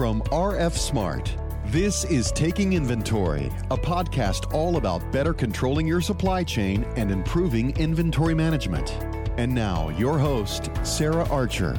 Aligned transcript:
from 0.00 0.22
RF 0.30 0.78
Smart. 0.78 1.36
This 1.66 2.04
is 2.04 2.32
Taking 2.32 2.72
Inventory, 2.72 3.52
a 3.70 3.76
podcast 3.76 4.54
all 4.54 4.78
about 4.78 5.12
better 5.12 5.34
controlling 5.34 5.86
your 5.86 6.00
supply 6.00 6.42
chain 6.42 6.86
and 6.96 7.10
improving 7.10 7.76
inventory 7.76 8.32
management. 8.32 8.92
And 9.36 9.54
now, 9.54 9.90
your 9.90 10.18
host, 10.18 10.70
Sarah 10.84 11.28
Archer. 11.28 11.78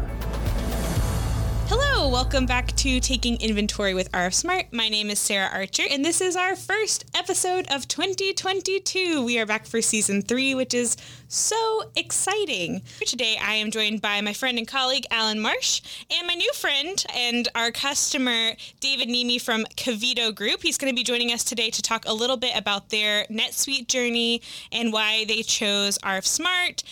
Welcome 2.12 2.46
back 2.46 2.76
to 2.76 3.00
Taking 3.00 3.40
Inventory 3.40 3.94
with 3.94 4.12
RF 4.12 4.34
Smart. 4.34 4.74
My 4.74 4.90
name 4.90 5.10
is 5.10 5.18
Sarah 5.18 5.50
Archer, 5.50 5.84
and 5.90 6.04
this 6.04 6.20
is 6.20 6.36
our 6.36 6.58
first 6.58 7.06
episode 7.16 7.68
of 7.72 7.88
2022. 7.88 9.24
We 9.24 9.40
are 9.40 9.46
back 9.46 9.66
for 9.66 9.82
season 9.82 10.22
three, 10.22 10.54
which 10.54 10.74
is 10.74 10.97
so 11.29 11.84
exciting. 11.96 12.82
Today, 13.08 13.38
I 13.42 13.54
am 13.54 13.72
joined 13.72 14.02
by 14.02 14.20
my 14.20 14.34
friend 14.34 14.58
and 14.58 14.68
colleague, 14.68 15.06
Alan 15.10 15.40
Marsh, 15.40 15.82
and 16.14 16.28
my 16.28 16.34
new 16.34 16.52
friend 16.52 17.02
and 17.16 17.48
our 17.55 17.72
customer, 17.72 18.55
David 18.82 19.08
Nehme 19.08 19.41
from 19.41 19.64
Kevito 19.78 20.36
Group. 20.36 20.64
He's 20.64 20.78
going 20.78 20.94
to 20.94 21.00
be 21.00 21.05
joining 21.05 21.32
us 21.32 21.46
today 21.46 21.70
to 21.70 21.82
talk 21.82 22.04
a 22.05 22.14
little 22.14 22.38
bit 22.38 22.58
about 22.58 22.90
their 22.90 23.24
NetSuite 23.28 23.88
journey 23.88 24.41
and 24.70 24.91
why 24.91 25.24
they 25.24 25.44
chose 25.44 25.98
RF 26.00 26.26
Smart 26.26 26.84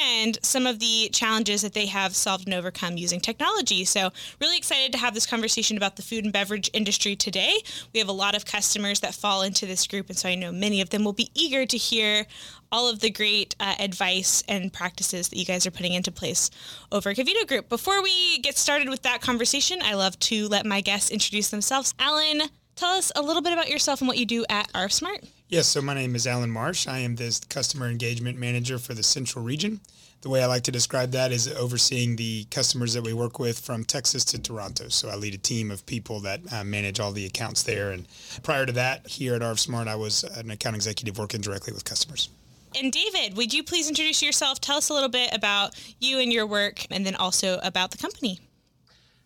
and 0.00 0.38
some 0.42 0.66
of 0.66 0.78
the 0.78 1.10
challenges 1.12 1.62
that 1.62 1.72
they 1.72 1.86
have 1.86 2.14
solved 2.14 2.46
and 2.46 2.54
overcome 2.54 2.96
using 2.96 3.20
technology. 3.20 3.84
So, 3.84 4.10
really 4.40 4.56
excited 4.56 4.92
to 4.92 4.98
have 4.98 5.14
this 5.14 5.26
conversation 5.26 5.76
about 5.76 5.96
the 5.96 6.02
food 6.02 6.24
and 6.24 6.32
beverage 6.32 6.70
industry 6.72 7.16
today. 7.16 7.58
We 7.92 8.00
have 8.00 8.08
a 8.08 8.12
lot 8.12 8.34
of 8.34 8.44
customers 8.44 9.00
that 9.00 9.14
fall 9.14 9.42
into 9.42 9.66
this 9.66 9.86
group, 9.86 10.08
and 10.08 10.18
so 10.18 10.28
I 10.28 10.34
know 10.34 10.52
many 10.52 10.80
of 10.80 10.90
them 10.90 11.04
will 11.04 11.12
be 11.12 11.30
eager 11.34 11.66
to 11.66 11.76
hear 11.76 12.26
all 12.72 12.88
of 12.88 13.00
the 13.00 13.10
great 13.10 13.56
uh, 13.58 13.74
advice 13.78 14.42
and 14.48 14.72
practices 14.72 15.28
that 15.28 15.36
you 15.36 15.44
guys 15.44 15.66
are 15.66 15.70
putting 15.70 15.92
into 15.92 16.12
place 16.12 16.50
over 16.92 17.10
at 17.10 17.16
Kevito 17.16 17.46
Group. 17.46 17.68
Before 17.68 18.02
we 18.02 18.38
get 18.38 18.56
started 18.56 18.88
with 18.88 19.02
that 19.02 19.20
conversation, 19.20 19.80
I 19.82 19.94
love 19.94 20.18
to 20.20 20.48
let 20.48 20.66
my 20.66 20.80
guests 20.80 21.10
introduce 21.10 21.48
themselves. 21.48 21.94
Alan, 21.98 22.42
tell 22.76 22.90
us 22.90 23.10
a 23.16 23.22
little 23.22 23.42
bit 23.42 23.52
about 23.52 23.68
yourself 23.68 24.00
and 24.00 24.08
what 24.08 24.18
you 24.18 24.26
do 24.26 24.44
at 24.48 24.72
RF 24.72 24.92
Smart. 24.92 25.24
Yes, 25.50 25.66
so 25.66 25.82
my 25.82 25.94
name 25.94 26.14
is 26.14 26.28
Alan 26.28 26.48
Marsh. 26.48 26.86
I 26.86 27.00
am 27.00 27.16
the 27.16 27.36
customer 27.48 27.88
engagement 27.88 28.38
manager 28.38 28.78
for 28.78 28.94
the 28.94 29.02
Central 29.02 29.44
Region. 29.44 29.80
The 30.20 30.28
way 30.28 30.44
I 30.44 30.46
like 30.46 30.62
to 30.62 30.70
describe 30.70 31.10
that 31.10 31.32
is 31.32 31.52
overseeing 31.52 32.14
the 32.14 32.44
customers 32.52 32.94
that 32.94 33.02
we 33.02 33.14
work 33.14 33.40
with 33.40 33.58
from 33.58 33.82
Texas 33.82 34.24
to 34.26 34.40
Toronto. 34.40 34.90
So 34.90 35.08
I 35.08 35.16
lead 35.16 35.34
a 35.34 35.38
team 35.38 35.72
of 35.72 35.84
people 35.86 36.20
that 36.20 36.40
uh, 36.52 36.62
manage 36.62 37.00
all 37.00 37.10
the 37.10 37.26
accounts 37.26 37.64
there. 37.64 37.90
And 37.90 38.06
prior 38.44 38.64
to 38.64 38.70
that, 38.74 39.08
here 39.08 39.34
at 39.34 39.42
RF 39.42 39.58
Smart, 39.58 39.88
I 39.88 39.96
was 39.96 40.22
an 40.22 40.52
account 40.52 40.76
executive 40.76 41.18
working 41.18 41.40
directly 41.40 41.72
with 41.72 41.84
customers. 41.84 42.28
And 42.80 42.92
David, 42.92 43.36
would 43.36 43.52
you 43.52 43.64
please 43.64 43.88
introduce 43.88 44.22
yourself? 44.22 44.60
Tell 44.60 44.76
us 44.76 44.88
a 44.88 44.94
little 44.94 45.08
bit 45.08 45.34
about 45.34 45.74
you 45.98 46.20
and 46.20 46.32
your 46.32 46.46
work, 46.46 46.86
and 46.92 47.04
then 47.04 47.16
also 47.16 47.58
about 47.64 47.90
the 47.90 47.98
company. 47.98 48.38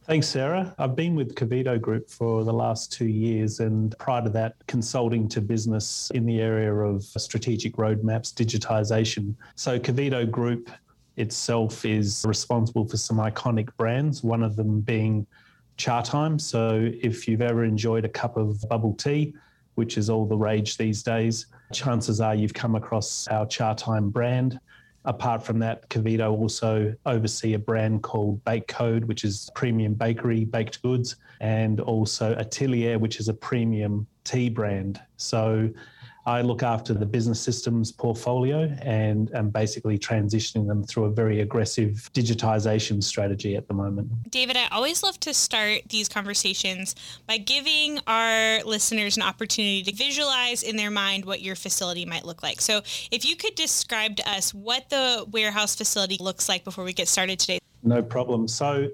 Thanks, 0.07 0.29
Sarah. 0.29 0.75
I've 0.79 0.95
been 0.95 1.15
with 1.15 1.35
Kevito 1.35 1.81
Group 1.81 2.11
for 2.11 2.45
the 2.45 2.53
last 2.53 2.93
two 2.93 3.07
years, 3.07 3.61
and 3.61 3.97
prior 3.99 4.21
to 4.21 4.29
that, 4.31 4.55
consulting 4.67 5.31
to 5.31 5.41
business 5.41 6.11
in 6.15 6.27
the 6.27 6.43
area 6.43 6.75
of 6.75 7.03
strategic 7.05 7.77
roadmaps, 7.77 8.35
digitization. 8.35 9.35
So, 9.55 9.79
Kevito 9.79 10.31
Group 10.31 10.69
itself 11.17 11.87
is 11.87 12.23
responsible 12.29 12.87
for 12.87 12.99
some 12.99 13.17
iconic 13.17 13.75
brands, 13.79 14.23
one 14.23 14.43
of 14.43 14.57
them 14.57 14.83
being 14.83 15.27
Chatime. 15.79 16.39
So, 16.39 16.91
if 17.03 17.27
you've 17.27 17.41
ever 17.41 17.65
enjoyed 17.65 18.05
a 18.05 18.11
cup 18.11 18.37
of 18.37 18.61
bubble 18.69 18.93
tea, 18.93 19.33
which 19.77 19.97
is 19.97 20.11
all 20.11 20.27
the 20.27 20.37
rage 20.37 20.77
these 20.77 21.03
days, 21.03 21.47
chances 21.73 22.21
are 22.21 22.35
you've 22.35 22.53
come 22.53 22.75
across 22.75 23.27
our 23.29 23.47
Chatime 23.47 24.13
brand. 24.13 24.61
Apart 25.07 25.45
from 25.45 25.59
that, 25.59 25.89
Kevito 25.91 26.31
also 26.31 26.95
oversee 27.05 27.55
a 27.55 27.59
brand 27.59 28.03
called 28.03 28.43
Bake 28.45 28.67
Code, 28.69 29.05
which 29.05 29.23
is 29.23 29.51
premium 29.55 29.93
bakery 29.95 30.45
baked 30.45 30.81
goods, 30.83 31.17
and 31.41 31.79
also 31.81 32.35
Atelier, 32.37 32.99
which 32.99 33.21
is 33.21 33.29
a 33.29 33.35
premium 33.35 34.07
tea 34.25 34.49
brand. 34.49 35.01
So 35.17 35.69
I 36.27 36.41
look 36.41 36.63
after 36.63 36.95
the 36.95 37.05
business 37.05 37.39
systems 37.39 37.93
portfolio 37.93 38.75
and 38.81 39.31
am 39.35 39.51
basically 39.51 39.99
transitioning 39.99 40.67
them 40.67 40.83
through 40.83 41.05
a 41.05 41.11
very 41.11 41.41
aggressive 41.41 42.09
digitization 42.15 43.03
strategy 43.03 43.57
at 43.57 43.69
the 43.69 43.75
moment. 43.75 44.31
David, 44.31 44.57
I 44.57 44.69
always 44.71 45.03
love 45.03 45.21
to 45.21 45.35
start 45.35 45.83
these 45.91 46.09
conversations 46.09 46.95
by 47.27 47.37
giving 47.37 48.01
our 48.07 48.63
listeners 48.65 49.19
an 49.19 49.23
opportunity 49.23 49.83
to 49.83 49.95
visualize 49.95 50.63
in 50.63 50.77
their 50.77 50.91
mind 50.91 51.27
what 51.27 51.43
your 51.43 51.57
facility 51.57 52.07
might 52.07 52.25
look 52.25 52.43
like. 52.43 52.61
So, 52.61 52.79
if 53.11 53.27
you 53.27 53.37
could 53.37 53.55
describe 53.55 54.17
to 54.17 54.31
us 54.31 54.55
what 54.55 54.89
the 54.89 55.27
warehouse 55.31 55.77
facility 55.77 56.17
looks 56.19 56.49
like 56.49 56.65
before 56.65 56.85
we 56.85 56.95
get 56.95 57.09
started 57.09 57.39
today. 57.39 57.59
No 57.83 58.03
problem. 58.03 58.49
So, 58.49 58.89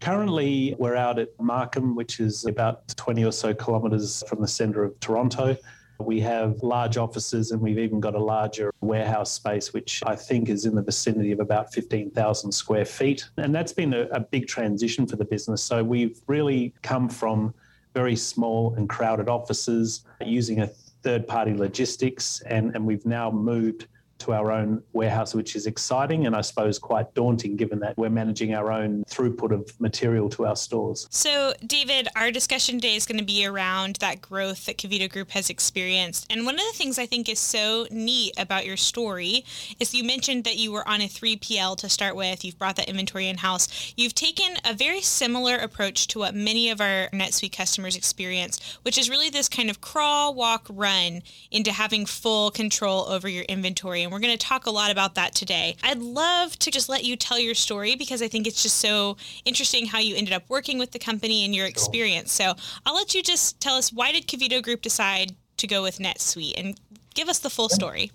Currently, 0.00 0.76
we're 0.78 0.94
out 0.94 1.18
at 1.18 1.30
Markham, 1.40 1.96
which 1.96 2.20
is 2.20 2.46
about 2.46 2.86
20 2.96 3.24
or 3.24 3.32
so 3.32 3.52
kilometres 3.52 4.22
from 4.28 4.40
the 4.40 4.46
centre 4.46 4.84
of 4.84 4.98
Toronto. 5.00 5.56
We 5.98 6.20
have 6.20 6.62
large 6.62 6.96
offices 6.96 7.50
and 7.50 7.60
we've 7.60 7.78
even 7.78 8.00
got 8.00 8.14
a 8.14 8.18
larger 8.18 8.72
warehouse 8.80 9.32
space, 9.32 9.72
which 9.72 10.02
I 10.06 10.14
think 10.14 10.48
is 10.48 10.64
in 10.64 10.74
the 10.74 10.82
vicinity 10.82 11.32
of 11.32 11.40
about 11.40 11.72
15,000 11.72 12.52
square 12.52 12.84
feet. 12.84 13.28
And 13.36 13.54
that's 13.54 13.72
been 13.72 13.92
a, 13.94 14.02
a 14.12 14.20
big 14.20 14.46
transition 14.46 15.06
for 15.06 15.16
the 15.16 15.24
business. 15.24 15.62
So 15.62 15.82
we've 15.82 16.20
really 16.26 16.74
come 16.82 17.08
from 17.08 17.54
very 17.94 18.16
small 18.16 18.74
and 18.74 18.88
crowded 18.88 19.28
offices 19.28 20.04
using 20.24 20.60
a 20.60 20.66
third 21.02 21.26
party 21.26 21.54
logistics, 21.54 22.40
and, 22.42 22.74
and 22.74 22.84
we've 22.84 23.06
now 23.06 23.30
moved 23.30 23.86
to 24.18 24.32
our 24.32 24.50
own 24.52 24.82
warehouse, 24.92 25.34
which 25.34 25.56
is 25.56 25.66
exciting 25.66 26.26
and 26.26 26.34
I 26.34 26.40
suppose 26.40 26.78
quite 26.78 27.14
daunting 27.14 27.56
given 27.56 27.78
that 27.80 27.96
we're 27.96 28.10
managing 28.10 28.54
our 28.54 28.72
own 28.72 29.04
throughput 29.04 29.52
of 29.52 29.78
material 29.80 30.28
to 30.30 30.46
our 30.46 30.56
stores. 30.56 31.06
So, 31.10 31.54
David, 31.66 32.08
our 32.16 32.30
discussion 32.30 32.76
today 32.76 32.96
is 32.96 33.06
going 33.06 33.18
to 33.18 33.24
be 33.24 33.46
around 33.46 33.96
that 33.96 34.20
growth 34.20 34.66
that 34.66 34.78
Kevito 34.78 35.10
Group 35.10 35.30
has 35.30 35.50
experienced. 35.50 36.26
And 36.30 36.44
one 36.44 36.54
of 36.54 36.60
the 36.60 36.76
things 36.76 36.98
I 36.98 37.06
think 37.06 37.28
is 37.28 37.38
so 37.38 37.86
neat 37.90 38.34
about 38.38 38.66
your 38.66 38.76
story 38.76 39.44
is 39.78 39.94
you 39.94 40.04
mentioned 40.04 40.44
that 40.44 40.56
you 40.56 40.72
were 40.72 40.86
on 40.88 41.00
a 41.00 41.08
3PL 41.08 41.76
to 41.78 41.88
start 41.88 42.16
with, 42.16 42.44
you've 42.44 42.58
brought 42.58 42.76
that 42.76 42.88
inventory 42.88 43.28
in 43.28 43.38
house. 43.38 43.94
You've 43.96 44.14
taken 44.14 44.56
a 44.64 44.74
very 44.74 45.00
similar 45.00 45.56
approach 45.56 46.06
to 46.08 46.18
what 46.18 46.34
many 46.34 46.70
of 46.70 46.80
our 46.80 47.08
NetSuite 47.12 47.56
customers 47.56 47.96
experience, 47.96 48.78
which 48.82 48.98
is 48.98 49.10
really 49.10 49.30
this 49.30 49.48
kind 49.48 49.70
of 49.70 49.80
crawl, 49.80 50.34
walk, 50.34 50.66
run 50.70 51.22
into 51.50 51.72
having 51.72 52.06
full 52.06 52.50
control 52.50 53.04
over 53.08 53.28
your 53.28 53.44
inventory 53.44 54.07
and 54.08 54.12
we're 54.14 54.20
going 54.20 54.36
to 54.36 54.46
talk 54.46 54.64
a 54.64 54.70
lot 54.70 54.90
about 54.90 55.16
that 55.16 55.34
today. 55.34 55.76
I'd 55.82 55.98
love 55.98 56.58
to 56.60 56.70
just 56.70 56.88
let 56.88 57.04
you 57.04 57.14
tell 57.14 57.38
your 57.38 57.54
story 57.54 57.94
because 57.94 58.22
I 58.22 58.28
think 58.28 58.46
it's 58.46 58.62
just 58.62 58.78
so 58.78 59.18
interesting 59.44 59.84
how 59.84 59.98
you 59.98 60.16
ended 60.16 60.32
up 60.32 60.44
working 60.48 60.78
with 60.78 60.92
the 60.92 60.98
company 60.98 61.44
and 61.44 61.54
your 61.54 61.66
experience. 61.66 62.32
So 62.32 62.54
I'll 62.86 62.94
let 62.94 63.14
you 63.14 63.22
just 63.22 63.60
tell 63.60 63.74
us 63.74 63.92
why 63.92 64.12
did 64.12 64.26
Kevito 64.26 64.62
Group 64.62 64.80
decide 64.80 65.36
to 65.58 65.66
go 65.66 65.82
with 65.82 65.98
NetSuite 65.98 66.54
and 66.56 66.80
give 67.12 67.28
us 67.28 67.40
the 67.40 67.50
full 67.50 67.68
story. 67.68 68.10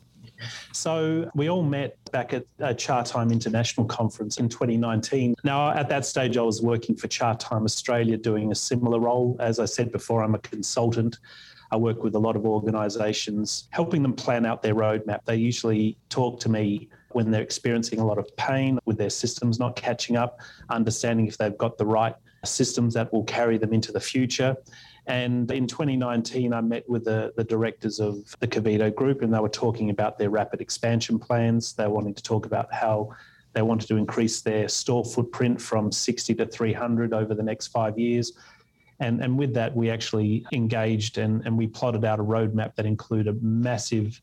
So 0.71 1.29
we 1.35 1.47
all 1.47 1.61
met 1.61 1.95
back 2.11 2.33
at 2.33 2.41
uh, 2.59 2.69
a 2.69 2.73
Chatime 2.73 3.31
International 3.31 3.85
Conference 3.85 4.39
in 4.39 4.49
2019. 4.49 5.35
Now, 5.43 5.69
at 5.69 5.87
that 5.89 6.07
stage, 6.07 6.37
I 6.37 6.41
was 6.41 6.61
working 6.61 6.95
for 6.95 7.07
Chatime 7.07 7.65
Australia 7.65 8.17
doing 8.17 8.51
a 8.51 8.55
similar 8.55 8.99
role. 8.99 9.37
As 9.39 9.59
I 9.59 9.65
said 9.65 9.91
before, 9.91 10.23
I'm 10.23 10.33
a 10.33 10.39
consultant. 10.39 11.19
I 11.73 11.75
work 11.75 12.03
with 12.03 12.13
a 12.13 12.19
lot 12.19 12.35
of 12.35 12.45
organizations, 12.45 13.67
helping 13.71 14.03
them 14.03 14.13
plan 14.13 14.45
out 14.45 14.61
their 14.61 14.75
roadmap. 14.75 15.25
They 15.25 15.37
usually 15.37 15.97
talk 16.09 16.39
to 16.41 16.49
me 16.49 16.87
when 17.13 17.31
they're 17.31 17.41
experiencing 17.41 17.99
a 17.99 18.05
lot 18.05 18.19
of 18.19 18.27
pain 18.37 18.77
with 18.85 18.99
their 18.99 19.09
systems 19.09 19.57
not 19.57 19.75
catching 19.75 20.15
up, 20.15 20.39
understanding 20.69 21.25
if 21.25 21.35
they've 21.39 21.57
got 21.57 21.79
the 21.79 21.85
right 21.87 22.13
systems 22.45 22.93
that 22.93 23.11
will 23.11 23.23
carry 23.23 23.57
them 23.57 23.73
into 23.73 23.91
the 23.91 23.99
future. 23.99 24.55
And 25.07 25.49
in 25.49 25.65
2019, 25.65 26.53
I 26.53 26.61
met 26.61 26.87
with 26.87 27.05
the, 27.05 27.33
the 27.37 27.43
directors 27.43 27.99
of 27.99 28.35
the 28.39 28.47
Kevito 28.47 28.93
Group, 28.93 29.23
and 29.23 29.33
they 29.33 29.39
were 29.39 29.49
talking 29.49 29.89
about 29.89 30.19
their 30.19 30.29
rapid 30.29 30.61
expansion 30.61 31.17
plans. 31.17 31.73
They 31.73 31.87
wanting 31.87 32.13
to 32.13 32.21
talk 32.21 32.45
about 32.45 32.71
how 32.71 33.09
they 33.53 33.63
wanted 33.63 33.87
to 33.87 33.97
increase 33.97 34.41
their 34.41 34.67
store 34.67 35.03
footprint 35.03 35.59
from 35.59 35.91
60 35.91 36.35
to 36.35 36.45
300 36.45 37.13
over 37.13 37.33
the 37.33 37.41
next 37.41 37.67
five 37.67 37.97
years. 37.97 38.33
And, 38.99 39.21
and 39.21 39.37
with 39.37 39.53
that, 39.55 39.75
we 39.75 39.89
actually 39.89 40.45
engaged 40.53 41.17
and, 41.17 41.45
and 41.45 41.57
we 41.57 41.67
plotted 41.67 42.05
out 42.05 42.19
a 42.19 42.23
roadmap 42.23 42.75
that 42.75 42.85
included 42.85 43.27
a 43.27 43.37
massive 43.41 44.21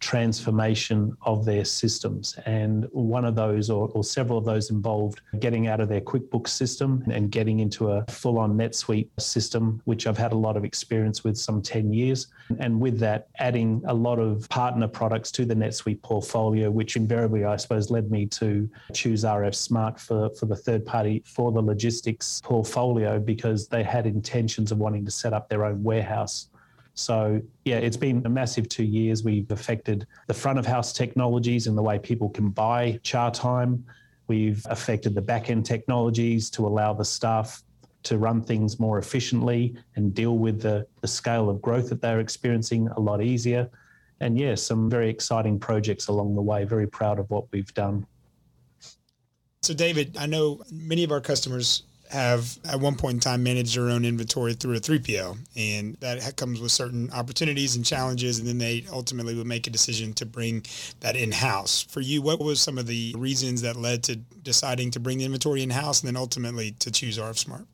transformation 0.00 1.16
of 1.22 1.44
their 1.44 1.64
systems. 1.64 2.36
And 2.46 2.88
one 2.90 3.24
of 3.24 3.34
those, 3.34 3.70
or, 3.70 3.88
or, 3.94 4.02
several 4.02 4.38
of 4.38 4.44
those, 4.44 4.70
involved 4.70 5.20
getting 5.38 5.68
out 5.68 5.80
of 5.80 5.88
their 5.88 6.00
QuickBooks 6.00 6.48
system 6.48 7.04
and 7.10 7.30
getting 7.30 7.60
into 7.60 7.92
a 7.92 8.04
full 8.08 8.38
on 8.38 8.56
NetSuite 8.56 9.08
system, 9.18 9.80
which 9.84 10.06
I've 10.06 10.18
had 10.18 10.32
a 10.32 10.36
lot 10.36 10.56
of 10.56 10.64
experience 10.64 11.22
with 11.22 11.36
some 11.36 11.62
10 11.62 11.92
years. 11.92 12.28
And 12.58 12.80
with 12.80 12.98
that, 13.00 13.28
adding 13.38 13.82
a 13.86 13.94
lot 13.94 14.18
of 14.18 14.48
partner 14.48 14.88
products 14.88 15.30
to 15.32 15.44
the 15.44 15.54
NetSuite 15.54 16.02
portfolio, 16.02 16.70
which 16.70 16.96
invariably, 16.96 17.44
I 17.44 17.56
suppose, 17.56 17.90
led 17.90 18.10
me 18.10 18.26
to 18.26 18.68
choose 18.94 19.22
RF 19.22 19.54
Smart 19.54 20.00
for, 20.00 20.30
for 20.30 20.46
the 20.46 20.56
third 20.56 20.84
party 20.84 21.22
for 21.26 21.52
the 21.52 21.60
logistics 21.60 22.40
portfolio 22.42 23.20
because 23.20 23.68
they 23.68 23.82
had 23.82 24.06
intentions 24.06 24.72
of 24.72 24.78
wanting 24.78 25.04
to 25.04 25.10
set 25.10 25.32
up 25.32 25.48
their 25.48 25.64
own 25.64 25.82
warehouse 25.82 26.49
so, 27.00 27.40
yeah, 27.64 27.78
it's 27.78 27.96
been 27.96 28.20
a 28.26 28.28
massive 28.28 28.68
two 28.68 28.84
years. 28.84 29.24
We've 29.24 29.50
affected 29.50 30.06
the 30.26 30.34
front 30.34 30.58
of 30.58 30.66
house 30.66 30.92
technologies 30.92 31.66
and 31.66 31.76
the 31.76 31.82
way 31.82 31.98
people 31.98 32.28
can 32.28 32.50
buy 32.50 33.00
Chatime. 33.02 33.82
We've 34.26 34.64
affected 34.68 35.14
the 35.14 35.22
back 35.22 35.48
end 35.48 35.64
technologies 35.64 36.50
to 36.50 36.66
allow 36.66 36.92
the 36.92 37.04
staff 37.04 37.62
to 38.02 38.18
run 38.18 38.42
things 38.42 38.78
more 38.78 38.98
efficiently 38.98 39.74
and 39.96 40.14
deal 40.14 40.36
with 40.36 40.60
the, 40.60 40.86
the 41.00 41.08
scale 41.08 41.48
of 41.48 41.62
growth 41.62 41.88
that 41.88 42.02
they're 42.02 42.20
experiencing 42.20 42.88
a 42.88 43.00
lot 43.00 43.22
easier. 43.22 43.70
And 44.20 44.38
yes, 44.38 44.46
yeah, 44.46 44.54
some 44.56 44.90
very 44.90 45.08
exciting 45.08 45.58
projects 45.58 46.08
along 46.08 46.34
the 46.34 46.42
way. 46.42 46.64
Very 46.64 46.86
proud 46.86 47.18
of 47.18 47.30
what 47.30 47.44
we've 47.50 47.72
done. 47.72 48.06
So, 49.62 49.72
David, 49.72 50.18
I 50.18 50.26
know 50.26 50.62
many 50.70 51.02
of 51.04 51.12
our 51.12 51.20
customers 51.20 51.84
have 52.10 52.58
at 52.64 52.80
one 52.80 52.96
point 52.96 53.14
in 53.14 53.20
time 53.20 53.42
managed 53.42 53.76
their 53.76 53.88
own 53.88 54.04
inventory 54.04 54.54
through 54.54 54.74
a 54.74 54.80
3PL. 54.80 55.38
And 55.56 55.94
that 56.00 56.36
comes 56.36 56.60
with 56.60 56.72
certain 56.72 57.10
opportunities 57.12 57.76
and 57.76 57.84
challenges. 57.84 58.38
And 58.38 58.48
then 58.48 58.58
they 58.58 58.84
ultimately 58.92 59.34
would 59.36 59.46
make 59.46 59.66
a 59.66 59.70
decision 59.70 60.12
to 60.14 60.26
bring 60.26 60.64
that 61.00 61.16
in 61.16 61.32
house. 61.32 61.82
For 61.82 62.00
you, 62.00 62.20
what 62.22 62.40
was 62.40 62.60
some 62.60 62.78
of 62.78 62.86
the 62.86 63.14
reasons 63.16 63.62
that 63.62 63.76
led 63.76 64.02
to 64.04 64.16
deciding 64.16 64.90
to 64.92 65.00
bring 65.00 65.18
the 65.18 65.24
inventory 65.24 65.62
in 65.62 65.70
house 65.70 66.00
and 66.00 66.08
then 66.08 66.16
ultimately 66.16 66.72
to 66.80 66.90
choose 66.90 67.18
RF 67.18 67.38
Smart? 67.38 67.66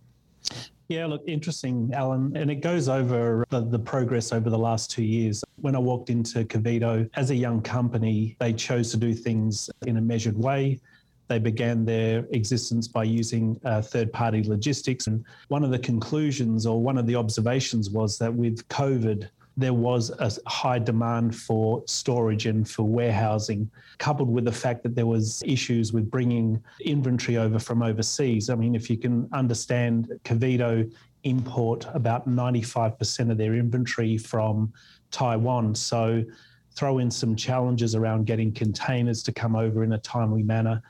Yeah, 0.89 1.07
look, 1.07 1.23
interesting, 1.27 1.91
Alan. 1.95 2.37
And 2.37 2.51
it 2.51 2.57
goes 2.57 2.89
over 2.89 3.45
the, 3.51 3.61
the, 3.61 3.79
progress 3.79 4.33
over 4.33 4.51
the 4.51 4.59
last 4.59 4.89
two 4.91 5.03
years. 5.03 5.43
When 5.57 5.75
I 5.75 5.81
walked 5.81 6.11
into 6.11 6.45
Kevito 6.45 7.11
as 7.15 7.31
a 7.31 7.35
young 7.35 7.61
company, 7.61 8.37
they 8.39 8.53
chose 8.53 8.93
to 8.93 8.97
do 8.97 9.13
things 9.13 9.69
in 9.85 9.97
a 9.97 10.01
measured 10.01 10.39
way. 10.39 10.81
They 11.29 11.39
began 11.39 11.85
their 11.85 12.25
existence 12.31 12.87
by 12.87 13.05
using 13.05 13.61
uh, 13.65 13.83
third 13.83 14.13
party 14.13 14.43
logistics. 14.43 15.07
And 15.07 15.25
one 15.49 15.65
of 15.65 15.71
the 15.71 15.79
conclusions 15.79 16.67
or 16.67 16.81
one 16.81 16.99
of 16.99 17.07
the 17.07 17.17
observations 17.17 17.91
was 17.91 18.19
that 18.19 18.33
with 18.33 18.67
COVID, 18.69 19.29
there 19.57 19.73
was 19.73 20.11
a 20.11 20.31
high 20.49 20.79
demand 20.79 21.35
for 21.35 21.83
storage 21.87 22.47
and 22.47 22.69
for 22.69 22.83
warehousing, 22.83 23.71
coupled 23.99 24.29
with 24.29 24.45
the 24.45 24.53
fact 24.53 24.83
that 24.83 24.95
there 24.95 25.07
was 25.07 25.43
issues 25.47 25.95
with 25.95 26.11
bringing 26.11 26.63
inventory 26.85 27.39
over 27.39 27.59
from 27.59 27.83
overseas. 27.83 28.51
I 28.51 28.55
mean, 28.55 28.75
if 28.75 28.91
you 28.91 28.99
can 28.99 29.29
understand, 29.33 30.13
Kevito 30.25 30.93
import 31.25 31.87
about 31.95 32.29
95% 32.29 33.31
of 33.31 33.39
their 33.39 33.55
inventory 33.55 34.19
from 34.19 34.73
Taiwan. 35.11 35.75
So 35.75 36.23
throw 36.75 36.99
in 36.99 37.11
some 37.11 37.35
challenges 37.35 37.95
around 37.95 38.27
getting 38.27 38.53
containers 38.53 39.23
to 39.23 39.33
come 39.33 39.57
over 39.57 39.83
in 39.83 39.95
a 39.95 39.99
timely 39.99 40.43
manner 40.43 40.83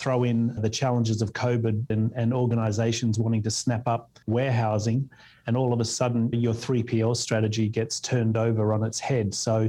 throw 0.00 0.24
in 0.24 0.54
the 0.62 0.70
challenges 0.70 1.20
of 1.20 1.34
COVID 1.34 1.90
and, 1.90 2.10
and 2.16 2.32
organizations 2.32 3.18
wanting 3.18 3.42
to 3.42 3.50
snap 3.50 3.86
up 3.86 4.18
warehousing, 4.26 5.08
and 5.46 5.56
all 5.58 5.74
of 5.74 5.80
a 5.80 5.84
sudden 5.84 6.30
your 6.32 6.54
3PL 6.54 7.14
strategy 7.14 7.68
gets 7.68 8.00
turned 8.00 8.38
over 8.38 8.72
on 8.72 8.82
its 8.82 8.98
head. 8.98 9.34
So 9.34 9.68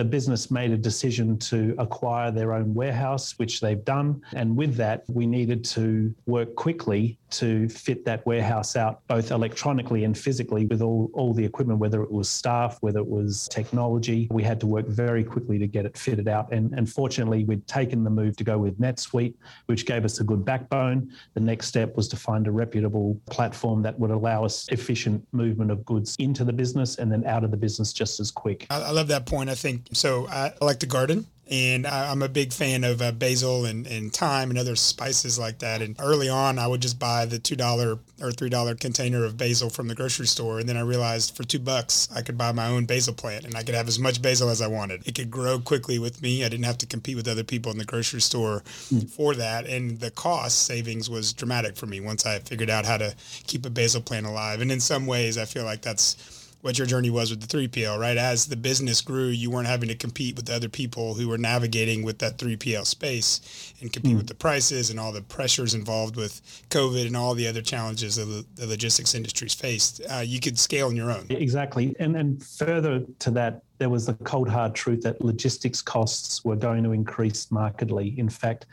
the 0.00 0.04
business 0.04 0.50
made 0.50 0.70
a 0.70 0.78
decision 0.78 1.36
to 1.36 1.74
acquire 1.76 2.30
their 2.30 2.54
own 2.54 2.72
warehouse, 2.72 3.34
which 3.36 3.60
they've 3.60 3.84
done. 3.84 4.22
And 4.32 4.56
with 4.56 4.74
that, 4.76 5.04
we 5.08 5.26
needed 5.26 5.62
to 5.76 6.14
work 6.24 6.54
quickly 6.54 7.18
to 7.32 7.68
fit 7.68 8.06
that 8.06 8.24
warehouse 8.24 8.76
out, 8.76 9.06
both 9.08 9.30
electronically 9.30 10.04
and 10.04 10.16
physically, 10.16 10.64
with 10.64 10.80
all, 10.80 11.10
all 11.12 11.34
the 11.34 11.44
equipment, 11.44 11.80
whether 11.80 12.02
it 12.02 12.10
was 12.10 12.30
staff, 12.30 12.78
whether 12.80 13.00
it 13.00 13.06
was 13.06 13.46
technology. 13.52 14.26
We 14.30 14.42
had 14.42 14.58
to 14.60 14.66
work 14.66 14.86
very 14.86 15.22
quickly 15.22 15.58
to 15.58 15.66
get 15.66 15.84
it 15.84 15.98
fitted 15.98 16.28
out. 16.28 16.50
And, 16.50 16.72
and 16.72 16.90
fortunately, 16.90 17.44
we'd 17.44 17.66
taken 17.66 18.02
the 18.02 18.10
move 18.10 18.38
to 18.38 18.44
go 18.44 18.56
with 18.56 18.80
NetSuite, 18.80 19.34
which 19.66 19.84
gave 19.84 20.06
us 20.06 20.18
a 20.20 20.24
good 20.24 20.46
backbone. 20.46 21.12
The 21.34 21.40
next 21.40 21.66
step 21.66 21.94
was 21.94 22.08
to 22.08 22.16
find 22.16 22.46
a 22.46 22.50
reputable 22.50 23.20
platform 23.28 23.82
that 23.82 23.98
would 23.98 24.10
allow 24.10 24.46
us 24.46 24.66
efficient 24.70 25.22
movement 25.32 25.70
of 25.70 25.84
goods 25.84 26.16
into 26.18 26.42
the 26.42 26.54
business 26.54 26.96
and 26.96 27.12
then 27.12 27.26
out 27.26 27.44
of 27.44 27.50
the 27.50 27.58
business 27.58 27.92
just 27.92 28.18
as 28.18 28.30
quick. 28.30 28.66
I 28.70 28.90
love 28.92 29.08
that 29.08 29.26
point. 29.26 29.50
I 29.50 29.54
think 29.54 29.89
so. 29.92 30.28
I 30.28 30.52
like 30.60 30.80
to 30.80 30.86
garden 30.86 31.26
and 31.50 31.84
I, 31.84 32.12
am 32.12 32.22
a 32.22 32.28
big 32.28 32.52
fan 32.52 32.84
of 32.84 33.02
uh, 33.02 33.10
basil 33.10 33.64
and, 33.64 33.84
and 33.88 34.12
thyme 34.12 34.50
and 34.50 34.58
other 34.58 34.76
spices 34.76 35.36
like 35.36 35.58
that. 35.58 35.82
And 35.82 35.96
early 35.98 36.28
on, 36.28 36.60
I 36.60 36.68
would 36.68 36.80
just 36.80 36.98
buy 36.98 37.24
the 37.24 37.40
two 37.40 37.56
dollar 37.56 37.98
or 38.22 38.30
three 38.30 38.48
dollar 38.48 38.76
container 38.76 39.24
of 39.24 39.36
basil 39.36 39.68
from 39.68 39.88
the 39.88 39.94
grocery 39.94 40.28
store, 40.28 40.60
and 40.60 40.68
then 40.68 40.76
I 40.76 40.82
realized 40.82 41.36
for 41.36 41.42
two 41.42 41.58
bucks 41.58 42.08
I 42.14 42.22
could 42.22 42.38
buy 42.38 42.52
my 42.52 42.68
own 42.68 42.84
basil 42.84 43.14
plant, 43.14 43.44
and 43.44 43.56
I 43.56 43.64
could 43.64 43.74
have 43.74 43.88
as 43.88 43.98
much 43.98 44.22
basil 44.22 44.48
as 44.48 44.62
I 44.62 44.68
wanted. 44.68 45.06
It 45.08 45.16
could 45.16 45.30
grow 45.30 45.58
quickly 45.58 45.98
with 45.98 46.22
me. 46.22 46.44
I 46.44 46.48
didn't 46.48 46.66
have 46.66 46.78
to 46.78 46.86
compete 46.86 47.16
with 47.16 47.26
other 47.26 47.44
people 47.44 47.72
in 47.72 47.78
the 47.78 47.84
grocery 47.84 48.20
store 48.20 48.62
mm. 48.92 49.10
for 49.10 49.34
that, 49.34 49.66
and 49.66 49.98
the 49.98 50.12
cost 50.12 50.66
savings 50.66 51.10
was 51.10 51.32
dramatic 51.32 51.76
for 51.76 51.86
me 51.86 52.00
once 52.00 52.26
I 52.26 52.38
figured 52.38 52.70
out 52.70 52.86
how 52.86 52.98
to 52.98 53.14
keep 53.46 53.66
a 53.66 53.70
basil 53.70 54.00
plant 54.00 54.26
alive. 54.26 54.60
And 54.60 54.70
in 54.70 54.80
some 54.80 55.06
ways, 55.06 55.36
I 55.36 55.46
feel 55.46 55.64
like 55.64 55.82
that's 55.82 56.39
what 56.62 56.76
your 56.76 56.86
journey 56.86 57.10
was 57.10 57.30
with 57.30 57.40
the 57.40 57.46
3PL, 57.46 57.98
right? 57.98 58.16
As 58.16 58.46
the 58.46 58.56
business 58.56 59.00
grew, 59.00 59.28
you 59.28 59.50
weren't 59.50 59.66
having 59.66 59.88
to 59.88 59.94
compete 59.94 60.36
with 60.36 60.50
other 60.50 60.68
people 60.68 61.14
who 61.14 61.28
were 61.28 61.38
navigating 61.38 62.02
with 62.02 62.18
that 62.18 62.36
3PL 62.36 62.86
space 62.86 63.72
and 63.80 63.92
compete 63.92 64.14
mm. 64.14 64.18
with 64.18 64.26
the 64.26 64.34
prices 64.34 64.90
and 64.90 65.00
all 65.00 65.12
the 65.12 65.22
pressures 65.22 65.74
involved 65.74 66.16
with 66.16 66.42
COVID 66.68 67.06
and 67.06 67.16
all 67.16 67.34
the 67.34 67.46
other 67.46 67.62
challenges 67.62 68.16
that 68.16 68.44
the 68.56 68.66
logistics 68.66 69.14
industries 69.14 69.54
faced. 69.54 70.02
Uh, 70.10 70.18
you 70.18 70.38
could 70.38 70.58
scale 70.58 70.88
on 70.88 70.96
your 70.96 71.10
own. 71.10 71.26
Exactly. 71.30 71.96
And, 71.98 72.16
and 72.16 72.44
further 72.44 73.04
to 73.20 73.30
that, 73.32 73.62
there 73.78 73.88
was 73.88 74.04
the 74.04 74.14
cold 74.14 74.48
hard 74.48 74.74
truth 74.74 75.00
that 75.02 75.22
logistics 75.22 75.80
costs 75.80 76.44
were 76.44 76.56
going 76.56 76.84
to 76.84 76.92
increase 76.92 77.50
markedly. 77.50 78.18
In 78.18 78.28
fact, 78.28 78.66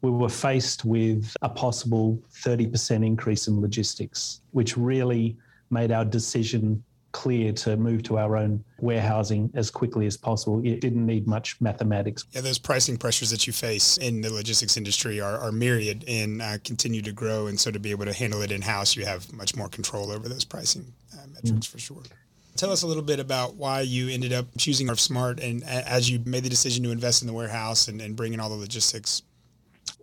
we 0.00 0.10
were 0.10 0.30
faced 0.30 0.84
with 0.84 1.36
a 1.42 1.48
possible 1.48 2.18
30% 2.32 3.04
increase 3.04 3.48
in 3.48 3.60
logistics, 3.60 4.40
which 4.52 4.76
really 4.76 5.36
made 5.70 5.90
our 5.90 6.04
decision 6.04 6.82
clear 7.16 7.50
to 7.50 7.78
move 7.78 8.02
to 8.02 8.18
our 8.18 8.36
own 8.36 8.62
warehousing 8.78 9.50
as 9.54 9.70
quickly 9.70 10.06
as 10.06 10.18
possible. 10.18 10.60
It 10.62 10.82
didn't 10.82 11.06
need 11.06 11.26
much 11.26 11.58
mathematics. 11.62 12.26
Yeah, 12.32 12.42
those 12.42 12.58
pricing 12.58 12.98
pressures 12.98 13.30
that 13.30 13.46
you 13.46 13.54
face 13.54 13.96
in 13.96 14.20
the 14.20 14.30
logistics 14.30 14.76
industry 14.76 15.18
are, 15.18 15.38
are 15.38 15.50
myriad 15.50 16.04
and 16.06 16.42
uh, 16.42 16.58
continue 16.62 17.00
to 17.00 17.12
grow. 17.12 17.46
And 17.46 17.58
so 17.58 17.70
to 17.70 17.78
be 17.78 17.90
able 17.90 18.04
to 18.04 18.12
handle 18.12 18.42
it 18.42 18.52
in 18.52 18.60
house, 18.60 18.94
you 18.96 19.06
have 19.06 19.32
much 19.32 19.56
more 19.56 19.70
control 19.70 20.12
over 20.12 20.28
those 20.28 20.44
pricing 20.44 20.92
uh, 21.14 21.26
metrics 21.32 21.66
mm. 21.66 21.70
for 21.70 21.78
sure. 21.78 22.02
Tell 22.56 22.70
us 22.70 22.82
a 22.82 22.86
little 22.86 23.02
bit 23.02 23.18
about 23.18 23.56
why 23.56 23.80
you 23.80 24.10
ended 24.10 24.34
up 24.34 24.46
choosing 24.58 24.94
Smart 24.96 25.40
and 25.40 25.64
as 25.64 26.10
you 26.10 26.20
made 26.26 26.42
the 26.42 26.50
decision 26.50 26.84
to 26.84 26.90
invest 26.90 27.22
in 27.22 27.28
the 27.28 27.34
warehouse 27.34 27.88
and, 27.88 28.02
and 28.02 28.14
bring 28.14 28.34
in 28.34 28.40
all 28.40 28.50
the 28.50 28.56
logistics. 28.56 29.22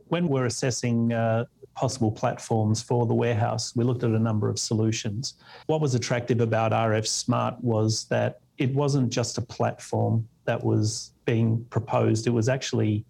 When 0.08 0.28
we're 0.28 0.46
assessing 0.46 1.14
uh, 1.14 1.46
possible 1.76 2.12
platforms 2.12 2.82
for 2.82 3.06
the 3.06 3.14
warehouse. 3.14 3.76
We 3.76 3.84
looked 3.84 4.04
at 4.04 4.12
a 4.12 4.20
number 4.20 4.50
of 4.50 4.60
solutions. 4.60 5.36
What 5.68 5.82
was 5.82 5.96
attractive 5.96 6.42
about 6.42 6.72
RF 6.72 7.08
Smart 7.08 7.56
was 7.64 8.06
that 8.06 8.42
it 8.58 8.74
wasn't 8.74 9.12
just 9.12 9.38
a 9.38 9.42
platform 9.42 10.28
that 10.46 10.64
was 10.64 11.14
being 11.26 11.66
proposed, 11.70 12.28
it 12.28 12.32
was 12.32 12.50
actually 12.50 13.06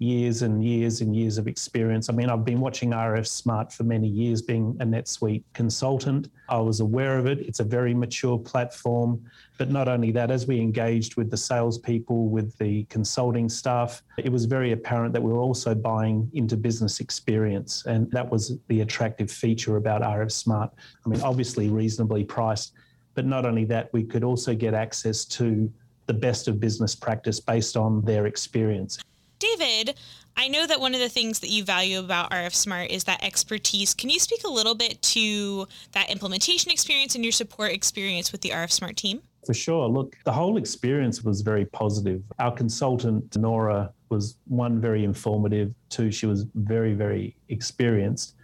years 0.00 0.40
and 0.40 0.64
years 0.64 1.02
and 1.02 1.14
years 1.14 1.36
of 1.36 1.46
experience. 1.46 2.08
I 2.08 2.14
mean, 2.14 2.30
I've 2.30 2.44
been 2.44 2.58
watching 2.58 2.90
RF 2.90 3.26
Smart 3.26 3.70
for 3.70 3.84
many 3.84 4.08
years, 4.08 4.40
being 4.40 4.74
a 4.80 4.84
NetSuite 4.84 5.44
consultant. 5.52 6.30
I 6.48 6.56
was 6.56 6.80
aware 6.80 7.18
of 7.18 7.26
it. 7.26 7.40
It's 7.40 7.60
a 7.60 7.64
very 7.64 7.92
mature 7.92 8.38
platform. 8.38 9.22
But 9.58 9.70
not 9.70 9.88
only 9.88 10.10
that, 10.12 10.30
as 10.30 10.46
we 10.46 10.58
engaged 10.58 11.16
with 11.16 11.30
the 11.30 11.36
salespeople, 11.36 12.28
with 12.28 12.56
the 12.56 12.84
consulting 12.84 13.50
staff, 13.50 14.02
it 14.16 14.32
was 14.32 14.46
very 14.46 14.72
apparent 14.72 15.12
that 15.12 15.22
we 15.22 15.30
were 15.30 15.40
also 15.40 15.74
buying 15.74 16.30
into 16.32 16.56
business 16.56 17.00
experience. 17.00 17.84
And 17.84 18.10
that 18.10 18.30
was 18.30 18.56
the 18.68 18.80
attractive 18.80 19.30
feature 19.30 19.76
about 19.76 20.00
RF 20.00 20.32
Smart. 20.32 20.72
I 21.04 21.08
mean, 21.10 21.20
obviously 21.20 21.68
reasonably 21.68 22.24
priced. 22.24 22.72
But 23.12 23.26
not 23.26 23.44
only 23.44 23.66
that, 23.66 23.92
we 23.92 24.04
could 24.04 24.24
also 24.24 24.54
get 24.54 24.72
access 24.72 25.26
to 25.26 25.70
the 26.06 26.14
best 26.14 26.48
of 26.48 26.58
business 26.58 26.94
practice 26.94 27.38
based 27.38 27.76
on 27.76 28.02
their 28.06 28.26
experience. 28.26 28.98
David, 29.40 29.96
I 30.36 30.48
know 30.48 30.66
that 30.66 30.80
one 30.80 30.94
of 30.94 31.00
the 31.00 31.08
things 31.08 31.40
that 31.40 31.48
you 31.48 31.64
value 31.64 31.98
about 31.98 32.30
RF 32.30 32.54
Smart 32.54 32.90
is 32.90 33.04
that 33.04 33.24
expertise. 33.24 33.94
Can 33.94 34.10
you 34.10 34.20
speak 34.20 34.44
a 34.44 34.50
little 34.50 34.74
bit 34.74 35.00
to 35.02 35.66
that 35.92 36.10
implementation 36.10 36.70
experience 36.70 37.14
and 37.14 37.24
your 37.24 37.32
support 37.32 37.72
experience 37.72 38.30
with 38.30 38.42
the 38.42 38.50
RF 38.50 38.70
Smart 38.70 38.96
team? 38.96 39.22
For 39.46 39.54
sure. 39.54 39.88
Look, 39.88 40.16
the 40.24 40.32
whole 40.32 40.58
experience 40.58 41.22
was 41.22 41.40
very 41.40 41.64
positive. 41.64 42.22
Our 42.38 42.52
consultant, 42.52 43.36
Nora, 43.36 43.92
was 44.10 44.36
one, 44.46 44.80
very 44.80 45.04
informative, 45.04 45.72
two, 45.88 46.10
she 46.10 46.26
was 46.26 46.44
very, 46.54 46.92
very 46.92 47.34
experienced. 47.48 48.34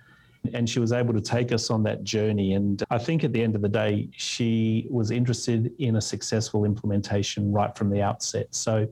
And 0.55 0.69
she 0.71 0.79
was 0.79 0.93
able 0.93 1.13
to 1.13 1.21
take 1.21 1.53
us 1.53 1.71
on 1.71 1.83
that 1.83 2.05
journey. 2.05 2.55
And 2.55 2.83
I 2.89 2.99
think 2.99 3.25
at 3.25 3.33
the 3.33 3.43
end 3.43 3.57
of 3.57 3.63
the 3.63 3.69
day, 3.69 4.09
she 4.13 4.87
was 4.89 5.11
interested 5.11 5.73
in 5.79 5.97
a 5.97 6.01
successful 6.01 6.65
implementation 6.65 7.53
right 7.53 7.77
from 7.77 7.91
the 7.91 8.01
outset. 8.01 8.47
So 8.55 8.87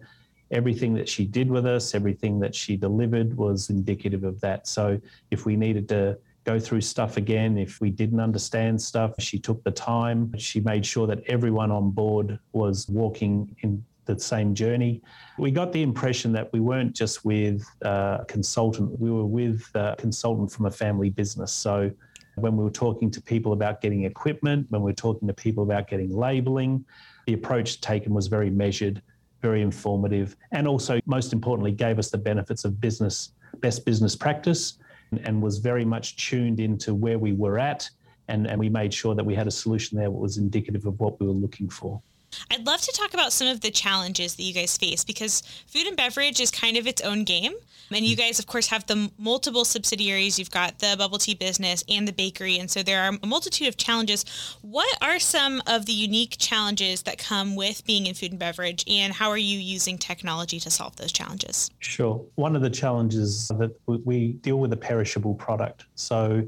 everything 0.54 0.94
that 0.94 1.08
she 1.08 1.26
did 1.26 1.50
with 1.50 1.66
us, 1.66 1.94
everything 1.94 2.38
that 2.38 2.54
she 2.54 2.76
delivered 2.76 3.36
was 3.36 3.70
indicative 3.70 4.24
of 4.24 4.40
that. 4.40 4.66
So 4.66 5.00
if 5.30 5.44
we 5.44 5.56
needed 5.56 5.88
to 5.88 6.16
go 6.44 6.60
through 6.60 6.80
stuff 6.80 7.16
again, 7.16 7.58
if 7.58 7.80
we 7.80 7.90
didn't 7.90 8.20
understand 8.20 8.80
stuff, 8.80 9.12
she 9.18 9.38
took 9.38 9.64
the 9.64 9.70
time. 9.70 10.32
She 10.38 10.60
made 10.60 10.86
sure 10.86 11.06
that 11.08 11.22
everyone 11.26 11.70
on 11.70 11.90
board 11.90 12.38
was 12.52 12.88
walking 12.88 13.54
in 13.62 13.84
the 14.04 14.18
same 14.18 14.54
journey. 14.54 15.02
We 15.38 15.50
got 15.50 15.72
the 15.72 15.82
impression 15.82 16.30
that 16.32 16.52
we 16.52 16.60
weren't 16.60 16.94
just 16.94 17.24
with 17.24 17.64
a 17.82 18.24
consultant, 18.28 19.00
we 19.00 19.10
were 19.10 19.24
with 19.24 19.66
a 19.74 19.96
consultant 19.98 20.52
from 20.52 20.66
a 20.66 20.70
family 20.70 21.10
business. 21.10 21.52
So 21.52 21.90
when 22.36 22.56
we 22.56 22.64
were 22.64 22.70
talking 22.70 23.10
to 23.10 23.22
people 23.22 23.54
about 23.54 23.80
getting 23.80 24.04
equipment, 24.04 24.66
when 24.68 24.82
we 24.82 24.90
were 24.90 24.96
talking 24.96 25.26
to 25.26 25.34
people 25.34 25.64
about 25.64 25.88
getting 25.88 26.14
labeling, 26.14 26.84
the 27.26 27.32
approach 27.32 27.80
taken 27.80 28.12
was 28.12 28.26
very 28.26 28.50
measured 28.50 29.00
very 29.44 29.60
informative, 29.60 30.28
and 30.52 30.66
also, 30.66 30.98
most 31.04 31.34
importantly, 31.36 31.70
gave 31.86 31.98
us 31.98 32.08
the 32.10 32.22
benefits 32.30 32.64
of 32.64 32.80
business, 32.80 33.32
best 33.66 33.84
business 33.84 34.16
practice, 34.16 34.78
and, 35.10 35.20
and 35.26 35.34
was 35.46 35.58
very 35.58 35.84
much 35.84 36.06
tuned 36.16 36.60
into 36.60 36.94
where 36.94 37.18
we 37.18 37.32
were 37.32 37.58
at 37.58 37.82
And, 38.28 38.46
and 38.46 38.58
we 38.58 38.70
made 38.70 38.92
sure 39.00 39.14
that 39.14 39.26
we 39.30 39.34
had 39.34 39.46
a 39.46 39.50
solution 39.50 39.98
there 39.98 40.10
that 40.14 40.22
was 40.28 40.38
indicative 40.38 40.86
of 40.86 40.98
what 40.98 41.20
we 41.20 41.26
were 41.26 41.40
looking 41.44 41.68
for. 41.68 42.00
I'd 42.50 42.66
love 42.66 42.80
to 42.80 42.92
talk 42.92 43.14
about 43.14 43.32
some 43.32 43.48
of 43.48 43.60
the 43.60 43.70
challenges 43.70 44.34
that 44.34 44.42
you 44.42 44.54
guys 44.54 44.76
face 44.76 45.04
because 45.04 45.42
food 45.66 45.86
and 45.86 45.96
beverage 45.96 46.40
is 46.40 46.50
kind 46.50 46.76
of 46.76 46.86
its 46.86 47.02
own 47.02 47.24
game. 47.24 47.52
And 47.90 48.04
you 48.04 48.16
mm-hmm. 48.16 48.26
guys, 48.26 48.38
of 48.38 48.46
course, 48.46 48.68
have 48.68 48.86
the 48.86 49.10
multiple 49.18 49.64
subsidiaries. 49.64 50.38
You've 50.38 50.50
got 50.50 50.78
the 50.78 50.94
bubble 50.98 51.18
tea 51.18 51.34
business 51.34 51.84
and 51.88 52.08
the 52.08 52.12
bakery. 52.12 52.58
And 52.58 52.70
so 52.70 52.82
there 52.82 53.02
are 53.02 53.12
a 53.22 53.26
multitude 53.26 53.68
of 53.68 53.76
challenges. 53.76 54.24
What 54.62 54.96
are 55.02 55.18
some 55.18 55.62
of 55.66 55.86
the 55.86 55.92
unique 55.92 56.36
challenges 56.38 57.02
that 57.02 57.18
come 57.18 57.56
with 57.56 57.84
being 57.84 58.06
in 58.06 58.14
food 58.14 58.30
and 58.30 58.38
beverage? 58.38 58.84
And 58.88 59.12
how 59.12 59.30
are 59.30 59.38
you 59.38 59.58
using 59.58 59.98
technology 59.98 60.58
to 60.60 60.70
solve 60.70 60.96
those 60.96 61.12
challenges? 61.12 61.70
Sure. 61.80 62.24
One 62.36 62.56
of 62.56 62.62
the 62.62 62.70
challenges 62.70 63.48
that 63.48 63.74
we 63.86 64.32
deal 64.34 64.58
with 64.58 64.72
a 64.72 64.76
perishable 64.76 65.34
product. 65.34 65.84
So 65.94 66.44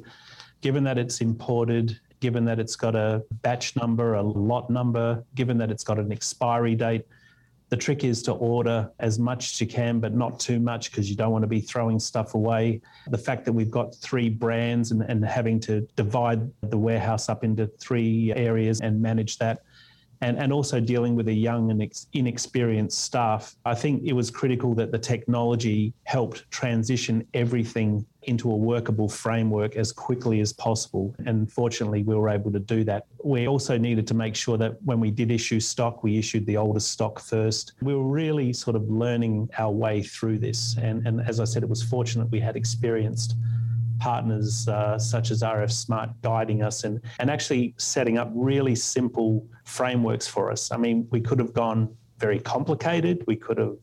given 0.63 0.85
that 0.85 0.99
it's 0.99 1.21
imported, 1.21 2.01
given 2.27 2.45
that 2.45 2.59
it's 2.59 2.75
got 2.75 2.97
a 2.97 3.23
batch 3.43 3.77
number, 3.77 4.15
a 4.15 4.21
lot 4.21 4.69
number, 4.69 5.25
given 5.37 5.57
that 5.57 5.71
it's 5.71 5.85
got 5.85 5.97
an 5.97 6.11
expiry 6.11 6.75
date. 6.75 7.07
The 7.69 7.77
trick 7.77 8.03
is 8.03 8.21
to 8.25 8.33
order 8.33 8.91
as 8.99 9.17
much 9.17 9.53
as 9.53 9.61
you 9.61 9.69
can, 9.69 10.01
but 10.01 10.13
not 10.13 10.41
too 10.41 10.59
much 10.59 10.91
because 10.91 11.09
you 11.09 11.15
don't 11.15 11.31
want 11.31 11.45
to 11.45 11.47
be 11.47 11.61
throwing 11.61 12.01
stuff 12.01 12.35
away. 12.35 12.81
The 13.11 13.17
fact 13.29 13.45
that 13.45 13.53
we've 13.53 13.71
got 13.71 13.95
three 13.95 14.29
brands 14.29 14.91
and, 14.91 15.03
and 15.03 15.25
having 15.25 15.61
to 15.69 15.83
divide 15.95 16.51
the 16.63 16.77
warehouse 16.77 17.29
up 17.29 17.45
into 17.45 17.69
three 17.79 18.33
areas 18.35 18.81
and 18.81 19.01
manage 19.01 19.39
that 19.39 19.61
and, 20.21 20.39
and 20.39 20.53
also 20.53 20.81
dealing 20.81 21.15
with 21.15 21.29
a 21.29 21.33
young 21.33 21.71
and 21.71 21.83
ex- 21.83 22.07
inexperienced 22.13 23.01
staff, 23.01 23.57
I 23.65 23.75
think 23.75 24.03
it 24.05 24.13
was 24.13 24.31
critical 24.31 24.75
that 24.75 24.93
the 24.93 24.99
technology 24.99 25.93
helped 26.05 26.51
transition 26.51 27.27
everything 27.35 28.07
into 28.27 28.51
a 28.51 28.57
workable 28.57 29.09
framework 29.09 29.77
as 29.77 29.93
quickly 29.93 30.41
as 30.41 30.53
possible. 30.53 31.15
And 31.27 31.51
fortunately, 31.51 32.03
we 32.03 32.15
were 32.15 32.29
able 32.29 32.51
to 32.53 32.59
do 32.59 32.85
that. 32.85 33.07
We 33.23 33.47
also 33.47 33.79
needed 33.79 34.07
to 34.09 34.15
make 34.15 34.35
sure 34.35 34.57
that 34.59 34.83
when 34.83 35.01
we 35.01 35.11
did 35.11 35.31
issue 35.31 35.61
stock, 35.61 36.03
we 36.03 36.19
issued 36.19 36.45
the 36.47 36.57
oldest 36.57 36.91
stock 36.91 37.21
first. 37.21 37.75
We 37.81 37.95
were 37.95 38.03
really 38.03 38.53
sort 38.53 38.77
of 38.77 38.89
learning 38.89 39.49
our 39.59 39.71
way 39.71 40.03
through 40.03 40.39
this. 40.39 40.77
And, 40.81 41.07
and 41.07 41.21
as 41.21 41.41
I 41.41 41.45
said, 41.45 41.63
it 41.63 41.69
was 41.69 41.83
fortunate 41.83 42.31
we 42.31 42.41
had 42.41 42.57
experienced 42.57 43.37
partners 43.99 44.69
uh, 44.69 44.99
such 44.99 45.31
as 45.31 45.43
RF 45.43 45.73
Smart 45.73 46.11
guiding 46.23 46.63
us 46.63 46.85
and, 46.85 47.01
and 47.19 47.31
actually 47.31 47.75
setting 47.79 48.19
up 48.19 48.31
really 48.35 48.75
simple 48.75 49.47
frameworks 49.65 50.27
for 50.27 50.51
us. 50.51 50.71
I 50.71 50.77
mean, 50.77 51.07
we 51.11 51.21
could 51.21 51.39
have 51.39 51.53
gone 51.53 51.95
very 52.19 52.41
complicated. 52.41 53.25
We 53.27 53.37
could 53.37 53.59
have 53.59 53.77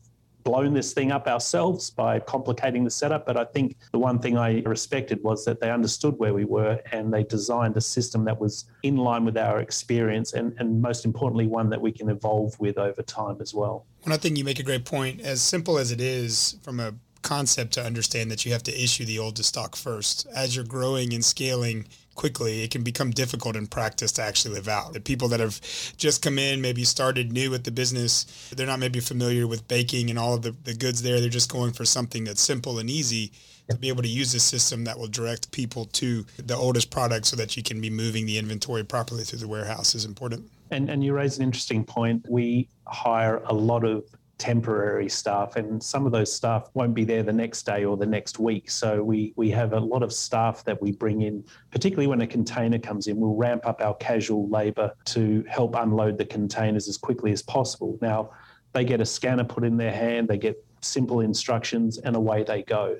blown 0.44 0.74
this 0.74 0.92
thing 0.92 1.10
up 1.10 1.26
ourselves 1.26 1.90
by 1.90 2.20
complicating 2.20 2.84
the 2.84 2.90
setup. 2.90 3.26
But 3.26 3.36
I 3.36 3.44
think 3.44 3.76
the 3.92 3.98
one 3.98 4.18
thing 4.18 4.36
I 4.36 4.60
respected 4.60 5.22
was 5.24 5.44
that 5.46 5.58
they 5.60 5.70
understood 5.70 6.18
where 6.18 6.34
we 6.34 6.44
were 6.44 6.78
and 6.92 7.12
they 7.12 7.24
designed 7.24 7.76
a 7.76 7.80
system 7.80 8.24
that 8.26 8.38
was 8.38 8.66
in 8.82 8.96
line 8.96 9.24
with 9.24 9.36
our 9.36 9.60
experience 9.60 10.34
and, 10.34 10.54
and 10.58 10.80
most 10.80 11.04
importantly, 11.04 11.46
one 11.46 11.70
that 11.70 11.80
we 11.80 11.90
can 11.90 12.10
evolve 12.10 12.58
with 12.60 12.78
over 12.78 13.02
time 13.02 13.38
as 13.40 13.54
well. 13.54 13.86
Well, 14.04 14.14
I 14.14 14.18
think 14.18 14.36
you 14.36 14.44
make 14.44 14.58
a 14.58 14.62
great 14.62 14.84
point. 14.84 15.22
As 15.22 15.40
simple 15.40 15.78
as 15.78 15.90
it 15.90 16.00
is 16.00 16.56
from 16.62 16.78
a 16.78 16.94
concept 17.24 17.72
to 17.72 17.84
understand 17.84 18.30
that 18.30 18.44
you 18.44 18.52
have 18.52 18.62
to 18.62 18.82
issue 18.84 19.04
the 19.04 19.18
oldest 19.18 19.48
stock 19.48 19.74
first. 19.74 20.26
As 20.34 20.54
you're 20.54 20.64
growing 20.64 21.12
and 21.12 21.24
scaling 21.24 21.86
quickly, 22.14 22.62
it 22.62 22.70
can 22.70 22.84
become 22.84 23.10
difficult 23.10 23.56
in 23.56 23.66
practice 23.66 24.12
to 24.12 24.22
actually 24.22 24.54
live 24.54 24.68
out. 24.68 24.92
The 24.92 25.00
people 25.00 25.26
that 25.28 25.40
have 25.40 25.60
just 25.96 26.22
come 26.22 26.38
in, 26.38 26.60
maybe 26.60 26.84
started 26.84 27.32
new 27.32 27.50
with 27.50 27.64
the 27.64 27.72
business, 27.72 28.24
they're 28.54 28.66
not 28.66 28.78
maybe 28.78 29.00
familiar 29.00 29.48
with 29.48 29.66
baking 29.66 30.10
and 30.10 30.18
all 30.18 30.34
of 30.34 30.42
the, 30.42 30.54
the 30.62 30.74
goods 30.74 31.02
there. 31.02 31.18
They're 31.18 31.28
just 31.28 31.50
going 31.50 31.72
for 31.72 31.84
something 31.84 32.22
that's 32.22 32.40
simple 32.40 32.78
and 32.78 32.88
easy 32.88 33.32
to 33.68 33.76
be 33.76 33.88
able 33.88 34.02
to 34.02 34.08
use 34.08 34.34
a 34.34 34.40
system 34.40 34.84
that 34.84 34.98
will 34.98 35.08
direct 35.08 35.50
people 35.50 35.86
to 35.86 36.24
the 36.36 36.54
oldest 36.54 36.90
product 36.90 37.26
so 37.26 37.36
that 37.36 37.56
you 37.56 37.62
can 37.62 37.80
be 37.80 37.90
moving 37.90 38.26
the 38.26 38.38
inventory 38.38 38.84
properly 38.84 39.24
through 39.24 39.38
the 39.38 39.48
warehouse 39.48 39.94
is 39.94 40.04
important. 40.04 40.44
And, 40.70 40.90
and 40.90 41.02
you 41.02 41.14
raise 41.14 41.38
an 41.38 41.44
interesting 41.44 41.84
point. 41.84 42.26
We 42.28 42.68
hire 42.86 43.42
a 43.46 43.54
lot 43.54 43.84
of 43.84 44.04
temporary 44.38 45.08
staff 45.08 45.56
and 45.56 45.82
some 45.82 46.06
of 46.06 46.12
those 46.12 46.32
staff 46.32 46.68
won't 46.74 46.94
be 46.94 47.04
there 47.04 47.22
the 47.22 47.32
next 47.32 47.64
day 47.64 47.84
or 47.84 47.96
the 47.96 48.06
next 48.06 48.38
week. 48.38 48.68
So 48.68 49.02
we 49.02 49.32
we 49.36 49.50
have 49.50 49.72
a 49.72 49.80
lot 49.80 50.02
of 50.02 50.12
staff 50.12 50.64
that 50.64 50.80
we 50.82 50.92
bring 50.92 51.22
in 51.22 51.44
particularly 51.70 52.06
when 52.06 52.20
a 52.20 52.26
container 52.26 52.78
comes 52.78 53.06
in. 53.06 53.16
We'll 53.16 53.36
ramp 53.36 53.66
up 53.66 53.80
our 53.80 53.94
casual 53.94 54.48
labor 54.48 54.92
to 55.06 55.44
help 55.48 55.76
unload 55.76 56.18
the 56.18 56.24
containers 56.24 56.88
as 56.88 56.96
quickly 56.96 57.32
as 57.32 57.42
possible. 57.42 57.98
Now 58.02 58.30
they 58.72 58.84
get 58.84 59.00
a 59.00 59.06
scanner 59.06 59.44
put 59.44 59.64
in 59.64 59.76
their 59.76 59.92
hand 59.92 60.28
they 60.28 60.38
get 60.38 60.56
simple 60.80 61.20
instructions 61.20 61.98
and 61.98 62.16
away 62.16 62.42
they 62.42 62.62
go. 62.62 62.98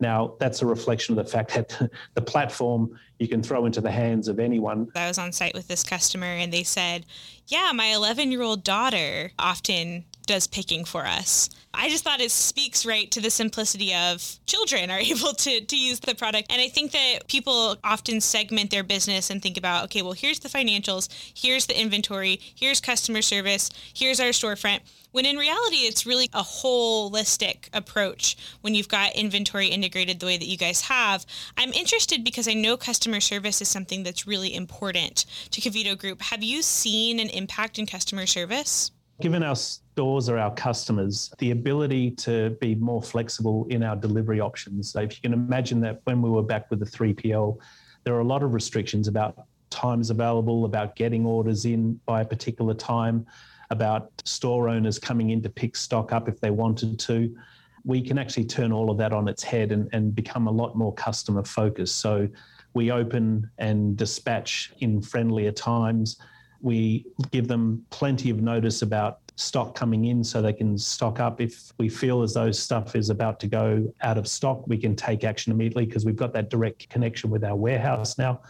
Now, 0.00 0.36
that's 0.38 0.62
a 0.62 0.66
reflection 0.66 1.18
of 1.18 1.24
the 1.24 1.30
fact 1.30 1.54
that 1.54 1.90
the 2.14 2.22
platform 2.22 2.98
you 3.18 3.28
can 3.28 3.42
throw 3.42 3.66
into 3.66 3.80
the 3.80 3.90
hands 3.90 4.28
of 4.28 4.38
anyone. 4.38 4.88
I 4.94 5.08
was 5.08 5.18
on 5.18 5.32
site 5.32 5.54
with 5.54 5.66
this 5.68 5.82
customer 5.82 6.26
and 6.26 6.52
they 6.52 6.62
said, 6.62 7.04
Yeah, 7.46 7.72
my 7.74 7.86
11 7.86 8.30
year 8.30 8.42
old 8.42 8.62
daughter 8.62 9.32
often 9.38 10.04
does 10.28 10.46
picking 10.46 10.84
for 10.84 11.04
us. 11.06 11.48
I 11.74 11.88
just 11.88 12.04
thought 12.04 12.20
it 12.20 12.30
speaks 12.30 12.84
right 12.84 13.10
to 13.10 13.20
the 13.20 13.30
simplicity 13.30 13.94
of 13.94 14.38
children 14.46 14.90
are 14.90 14.98
able 15.14 15.32
to, 15.32 15.60
to 15.60 15.76
use 15.76 16.00
the 16.00 16.14
product. 16.14 16.52
And 16.52 16.60
I 16.60 16.68
think 16.68 16.92
that 16.92 17.26
people 17.28 17.76
often 17.82 18.20
segment 18.20 18.70
their 18.70 18.84
business 18.84 19.30
and 19.30 19.42
think 19.42 19.56
about, 19.56 19.84
okay, 19.84 20.02
well, 20.02 20.12
here's 20.12 20.40
the 20.40 20.48
financials, 20.48 21.08
here's 21.34 21.66
the 21.66 21.80
inventory, 21.80 22.40
here's 22.54 22.80
customer 22.80 23.22
service, 23.22 23.70
here's 23.94 24.20
our 24.20 24.28
storefront. 24.28 24.80
When 25.12 25.24
in 25.24 25.36
reality, 25.36 25.86
it's 25.86 26.04
really 26.04 26.28
a 26.34 26.42
holistic 26.42 27.70
approach 27.72 28.36
when 28.60 28.74
you've 28.74 28.88
got 28.88 29.14
inventory 29.14 29.68
integrated 29.68 30.20
the 30.20 30.26
way 30.26 30.36
that 30.36 30.46
you 30.46 30.58
guys 30.58 30.82
have. 30.82 31.24
I'm 31.56 31.72
interested 31.72 32.22
because 32.22 32.46
I 32.46 32.54
know 32.54 32.76
customer 32.76 33.20
service 33.20 33.62
is 33.62 33.68
something 33.68 34.02
that's 34.02 34.26
really 34.26 34.54
important 34.54 35.24
to 35.50 35.60
Kevito 35.62 35.96
Group. 35.96 36.20
Have 36.20 36.42
you 36.42 36.60
seen 36.60 37.18
an 37.18 37.30
impact 37.30 37.78
in 37.78 37.86
customer 37.86 38.26
service? 38.26 38.90
Given 39.20 39.42
our 39.42 39.56
stores 39.56 40.28
are 40.28 40.38
our 40.38 40.54
customers, 40.54 41.32
the 41.38 41.50
ability 41.50 42.12
to 42.12 42.50
be 42.60 42.76
more 42.76 43.02
flexible 43.02 43.66
in 43.68 43.82
our 43.82 43.96
delivery 43.96 44.38
options. 44.38 44.92
So 44.92 45.00
if 45.00 45.16
you 45.16 45.22
can 45.22 45.32
imagine 45.32 45.80
that 45.80 46.00
when 46.04 46.22
we 46.22 46.30
were 46.30 46.42
back 46.42 46.70
with 46.70 46.78
the 46.78 46.86
3PL, 46.86 47.58
there 48.04 48.14
are 48.14 48.20
a 48.20 48.24
lot 48.24 48.44
of 48.44 48.54
restrictions 48.54 49.08
about 49.08 49.46
times 49.70 50.10
available, 50.10 50.64
about 50.64 50.94
getting 50.94 51.26
orders 51.26 51.64
in 51.64 52.00
by 52.06 52.20
a 52.20 52.24
particular 52.24 52.74
time, 52.74 53.26
about 53.70 54.12
store 54.24 54.68
owners 54.68 55.00
coming 55.00 55.30
in 55.30 55.42
to 55.42 55.48
pick 55.48 55.74
stock 55.74 56.12
up 56.12 56.28
if 56.28 56.40
they 56.40 56.50
wanted 56.50 56.98
to. 57.00 57.36
We 57.84 58.00
can 58.00 58.18
actually 58.18 58.44
turn 58.44 58.70
all 58.70 58.88
of 58.88 58.98
that 58.98 59.12
on 59.12 59.26
its 59.26 59.42
head 59.42 59.72
and, 59.72 59.88
and 59.92 60.14
become 60.14 60.46
a 60.46 60.52
lot 60.52 60.76
more 60.76 60.94
customer 60.94 61.42
focused. 61.42 61.96
So 61.96 62.28
we 62.74 62.92
open 62.92 63.50
and 63.58 63.96
dispatch 63.96 64.72
in 64.78 65.02
friendlier 65.02 65.50
times 65.52 66.18
we 66.60 67.06
give 67.30 67.48
them 67.48 67.84
plenty 67.90 68.30
of 68.30 68.40
notice 68.40 68.82
about 68.82 69.20
stock 69.36 69.74
coming 69.74 70.06
in 70.06 70.24
so 70.24 70.42
they 70.42 70.52
can 70.52 70.76
stock 70.76 71.20
up. 71.20 71.40
If 71.40 71.72
we 71.78 71.88
feel 71.88 72.22
as 72.22 72.34
though 72.34 72.50
stuff 72.50 72.96
is 72.96 73.08
about 73.10 73.38
to 73.40 73.46
go 73.46 73.92
out 74.02 74.18
of 74.18 74.26
stock, 74.26 74.66
we 74.66 74.76
can 74.76 74.96
take 74.96 75.22
action 75.22 75.52
immediately 75.52 75.86
because 75.86 76.04
we've 76.04 76.16
got 76.16 76.32
that 76.32 76.50
direct 76.50 76.88
connection 76.88 77.30
with 77.30 77.44
our 77.44 77.54
warehouse 77.54 78.18
now. 78.18 78.40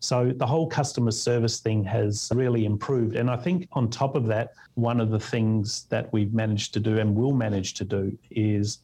So 0.00 0.32
the 0.34 0.46
whole 0.46 0.66
customer 0.68 1.10
service 1.10 1.60
thing 1.60 1.82
has 1.84 2.30
really 2.34 2.64
improved. 2.64 3.16
And 3.16 3.28
I 3.28 3.36
think 3.36 3.68
on 3.72 3.90
top 3.90 4.14
of 4.14 4.26
that, 4.28 4.52
one 4.74 5.00
of 5.00 5.10
the 5.10 5.18
things 5.18 5.84
that 5.90 6.12
we've 6.12 6.32
managed 6.32 6.72
to 6.74 6.80
do 6.80 6.98
and 6.98 7.14
will 7.14 7.32
manage 7.32 7.74
to 7.74 7.84
do 7.84 8.16
is 8.30 8.78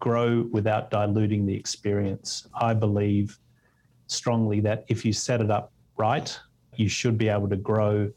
grow 0.00 0.48
without 0.50 0.90
diluting 0.90 1.46
the 1.46 1.54
experience. 1.54 2.48
I 2.54 2.74
believe 2.74 3.38
strongly 4.06 4.60
that 4.60 4.84
if 4.88 5.04
you 5.04 5.12
set 5.12 5.40
it 5.40 5.50
up 5.50 5.72
right, 5.96 6.38
you 6.78 6.88
should 6.88 7.18
be 7.18 7.28
able 7.28 7.48
to 7.48 7.56
grow 7.56 8.10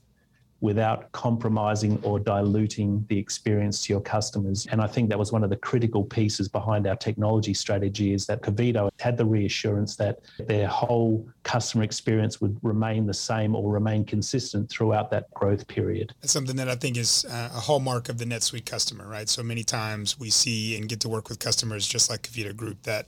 without 0.62 1.12
compromising 1.12 2.00
or 2.04 2.20
diluting 2.20 3.06
the 3.10 3.18
experience 3.18 3.82
to 3.84 3.94
your 3.94 4.02
customers. 4.02 4.68
And 4.72 4.82
I 4.82 4.88
think 4.88 5.10
that 5.10 5.18
was 5.18 5.32
one 5.32 5.44
of 5.44 5.50
the 5.50 5.56
critical 5.56 6.04
pieces 6.04 6.48
behind 6.48 6.86
our 6.88 6.96
technology 6.96 7.54
strategy 7.54 8.14
is 8.14 8.26
that 8.28 8.42
Kevito 8.42 8.90
had 9.00 9.18
the 9.18 9.26
reassurance 9.26 9.96
that 9.98 10.20
their 10.38 10.68
whole 10.68 11.28
customer 11.44 11.84
experience 11.84 12.42
would 12.42 12.58
remain 12.62 13.06
the 13.06 13.14
same 13.14 13.56
or 13.56 13.72
remain 13.72 14.04
consistent 14.04 14.70
throughout 14.70 15.10
that 15.12 15.34
growth 15.34 15.68
period. 15.68 16.14
That's 16.22 16.34
something 16.34 16.58
that 16.58 16.68
I 16.68 16.76
think 16.76 16.98
is 16.98 17.26
uh, 17.26 17.50
a 17.54 17.60
hallmark 17.60 18.10
of 18.10 18.18
the 18.18 18.26
NetSuite 18.26 18.66
customer, 18.66 19.08
right? 19.08 19.30
So 19.30 19.44
many 19.44 19.64
times 19.64 20.20
we 20.20 20.30
see 20.30 20.78
and 20.78 20.90
get 20.90 21.00
to 21.02 21.10
work 21.10 21.30
with 21.30 21.40
customers 21.40 21.88
just 21.88 22.10
like 22.10 22.24
Kevito 22.24 22.56
Group 22.56 22.84
that 22.84 23.08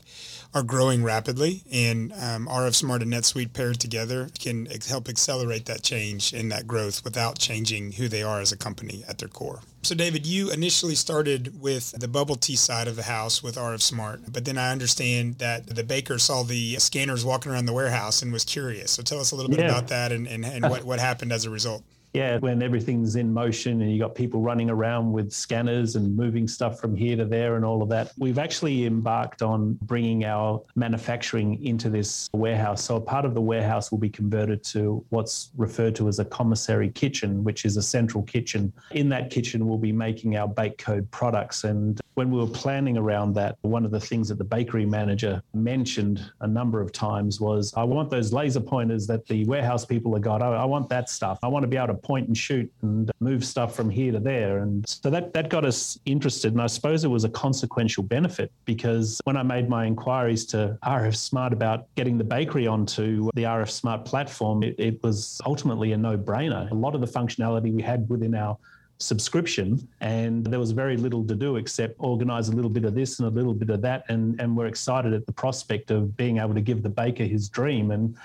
are 0.53 0.63
growing 0.63 1.03
rapidly 1.03 1.63
and 1.71 2.11
um, 2.13 2.47
RF 2.47 2.75
Smart 2.75 3.01
and 3.01 3.11
NetSuite 3.11 3.53
paired 3.53 3.79
together 3.79 4.29
can 4.39 4.67
help 4.87 5.09
accelerate 5.09 5.65
that 5.65 5.81
change 5.81 6.33
and 6.33 6.51
that 6.51 6.67
growth 6.67 7.03
without 7.03 7.37
changing 7.41 7.93
who 7.93 8.07
they 8.07 8.23
are 8.23 8.39
as 8.39 8.51
a 8.51 8.57
company 8.57 9.03
at 9.07 9.17
their 9.17 9.27
core. 9.27 9.61
So, 9.83 9.95
David, 9.95 10.25
you 10.25 10.51
initially 10.51 10.95
started 10.95 11.59
with 11.59 11.91
the 11.91 12.07
bubble 12.07 12.35
tea 12.35 12.55
side 12.55 12.87
of 12.87 12.95
the 12.95 13.03
house 13.03 13.41
with 13.41 13.55
RF 13.55 13.81
Smart, 13.81 14.21
but 14.31 14.45
then 14.45 14.57
I 14.57 14.71
understand 14.71 15.39
that 15.39 15.75
the 15.75 15.83
baker 15.83 16.19
saw 16.19 16.43
the 16.43 16.75
scanners 16.77 17.25
walking 17.25 17.51
around 17.51 17.65
the 17.65 17.73
warehouse 17.73 18.21
and 18.21 18.31
was 18.31 18.45
curious. 18.45 18.91
So, 18.91 19.01
tell 19.01 19.19
us 19.19 19.31
a 19.31 19.35
little 19.35 19.49
bit 19.49 19.59
yeah. 19.59 19.69
about 19.69 19.87
that 19.87 20.11
and, 20.11 20.27
and, 20.27 20.45
and 20.45 20.69
what, 20.69 20.83
what 20.83 20.99
happened 20.99 21.33
as 21.33 21.45
a 21.45 21.49
result. 21.49 21.83
Yeah, 22.13 22.37
when 22.39 22.61
everything's 22.61 23.15
in 23.15 23.33
motion 23.33 23.81
and 23.81 23.91
you've 23.91 24.01
got 24.01 24.15
people 24.15 24.41
running 24.41 24.69
around 24.69 25.11
with 25.11 25.31
scanners 25.31 25.95
and 25.95 26.15
moving 26.15 26.47
stuff 26.47 26.79
from 26.79 26.95
here 26.95 27.15
to 27.15 27.25
there 27.25 27.55
and 27.55 27.63
all 27.63 27.81
of 27.81 27.89
that, 27.89 28.11
we've 28.17 28.37
actually 28.37 28.85
embarked 28.85 29.41
on 29.41 29.77
bringing 29.83 30.25
our 30.25 30.61
manufacturing 30.75 31.63
into 31.63 31.89
this 31.89 32.29
warehouse. 32.33 32.83
So 32.83 32.97
a 32.97 33.01
part 33.01 33.25
of 33.25 33.33
the 33.33 33.41
warehouse 33.41 33.91
will 33.91 33.97
be 33.97 34.09
converted 34.09 34.63
to 34.65 35.03
what's 35.09 35.51
referred 35.55 35.95
to 35.95 36.07
as 36.07 36.19
a 36.19 36.25
commissary 36.25 36.89
kitchen, 36.89 37.43
which 37.43 37.63
is 37.65 37.77
a 37.77 37.81
central 37.81 38.23
kitchen. 38.23 38.73
In 38.91 39.07
that 39.09 39.29
kitchen, 39.29 39.67
we'll 39.67 39.77
be 39.77 39.93
making 39.93 40.35
our 40.37 40.47
bake 40.47 40.77
code 40.77 41.09
products. 41.11 41.63
And 41.63 41.99
when 42.15 42.29
we 42.29 42.39
were 42.39 42.47
planning 42.47 42.97
around 42.97 43.33
that, 43.35 43.57
one 43.61 43.85
of 43.85 43.91
the 43.91 43.99
things 43.99 44.27
that 44.29 44.37
the 44.37 44.43
bakery 44.43 44.85
manager 44.85 45.41
mentioned 45.53 46.31
a 46.41 46.47
number 46.47 46.81
of 46.81 46.91
times 46.91 47.39
was, 47.39 47.73
I 47.77 47.83
want 47.83 48.09
those 48.09 48.33
laser 48.33 48.59
pointers 48.59 49.07
that 49.07 49.25
the 49.27 49.45
warehouse 49.45 49.85
people 49.85 50.13
have 50.13 50.21
got. 50.21 50.41
I, 50.41 50.47
I 50.47 50.65
want 50.65 50.89
that 50.89 51.09
stuff. 51.09 51.39
I 51.41 51.47
want 51.47 51.63
to 51.63 51.67
be 51.67 51.77
able 51.77 51.87
to 51.87 52.00
point 52.01 52.27
and 52.27 52.37
shoot 52.37 52.71
and 52.81 53.11
move 53.19 53.45
stuff 53.45 53.75
from 53.75 53.89
here 53.89 54.11
to 54.11 54.19
there. 54.19 54.59
And 54.59 54.87
so 54.87 55.09
that, 55.09 55.33
that 55.33 55.49
got 55.49 55.65
us 55.65 55.99
interested. 56.05 56.53
And 56.53 56.61
I 56.61 56.67
suppose 56.67 57.03
it 57.03 57.09
was 57.09 57.23
a 57.23 57.29
consequential 57.29 58.03
benefit 58.03 58.51
because 58.65 59.19
when 59.23 59.37
I 59.37 59.43
made 59.43 59.69
my 59.69 59.85
inquiries 59.85 60.45
to 60.47 60.77
RF 60.83 61.15
Smart 61.15 61.53
about 61.53 61.87
getting 61.95 62.17
the 62.17 62.23
bakery 62.23 62.67
onto 62.67 63.29
the 63.35 63.43
RF 63.43 63.69
Smart 63.69 64.05
platform, 64.05 64.63
it, 64.63 64.75
it 64.77 65.03
was 65.03 65.41
ultimately 65.45 65.91
a 65.93 65.97
no 65.97 66.17
brainer. 66.17 66.69
A 66.71 66.73
lot 66.73 66.95
of 66.95 67.01
the 67.01 67.07
functionality 67.07 67.73
we 67.73 67.81
had 67.81 68.09
within 68.09 68.35
our 68.35 68.57
subscription 69.01 69.87
and 69.99 70.45
there 70.45 70.59
was 70.59 70.71
very 70.71 70.95
little 70.95 71.25
to 71.25 71.33
do 71.33 71.55
except 71.55 71.95
organize 71.97 72.49
a 72.49 72.51
little 72.51 72.69
bit 72.69 72.85
of 72.85 72.93
this 72.93 73.19
and 73.19 73.27
a 73.27 73.31
little 73.31 73.53
bit 73.53 73.69
of 73.71 73.81
that 73.81 74.05
and 74.09 74.39
and 74.39 74.55
we're 74.55 74.67
excited 74.67 75.11
at 75.11 75.25
the 75.25 75.31
prospect 75.31 75.89
of 75.89 76.15
being 76.15 76.37
able 76.37 76.53
to 76.53 76.61
give 76.61 76.83
the 76.83 76.89
baker 76.89 77.23
his 77.23 77.49
dream 77.49 77.89
and 77.89 78.15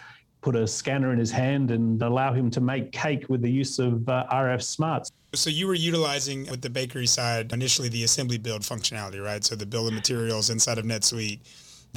put 0.46 0.54
a 0.54 0.64
scanner 0.64 1.12
in 1.12 1.18
his 1.18 1.32
hand 1.32 1.72
and 1.72 2.00
allow 2.02 2.32
him 2.32 2.48
to 2.52 2.60
make 2.60 2.92
cake 2.92 3.28
with 3.28 3.42
the 3.42 3.50
use 3.50 3.80
of 3.80 4.08
uh, 4.08 4.24
RF 4.30 4.62
smarts. 4.62 5.10
So 5.34 5.50
you 5.50 5.66
were 5.66 5.74
utilizing 5.74 6.48
with 6.48 6.62
the 6.62 6.70
bakery 6.70 7.08
side 7.08 7.52
initially 7.52 7.88
the 7.88 8.04
assembly 8.04 8.38
build 8.38 8.62
functionality, 8.62 9.20
right? 9.20 9.42
So 9.42 9.56
the 9.56 9.66
bill 9.66 9.88
of 9.88 9.92
materials 9.92 10.48
inside 10.48 10.78
of 10.78 10.84
NetSuite 10.84 11.40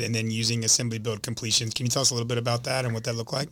and 0.03 0.15
then 0.15 0.31
using 0.31 0.65
assembly 0.65 0.97
build 0.97 1.21
completions. 1.21 1.75
Can 1.75 1.85
you 1.85 1.91
tell 1.91 2.01
us 2.01 2.09
a 2.09 2.15
little 2.15 2.27
bit 2.27 2.39
about 2.39 2.63
that 2.63 2.85
and 2.85 2.93
what 2.95 3.03
that 3.03 3.13
looked 3.13 3.33
like? 3.33 3.49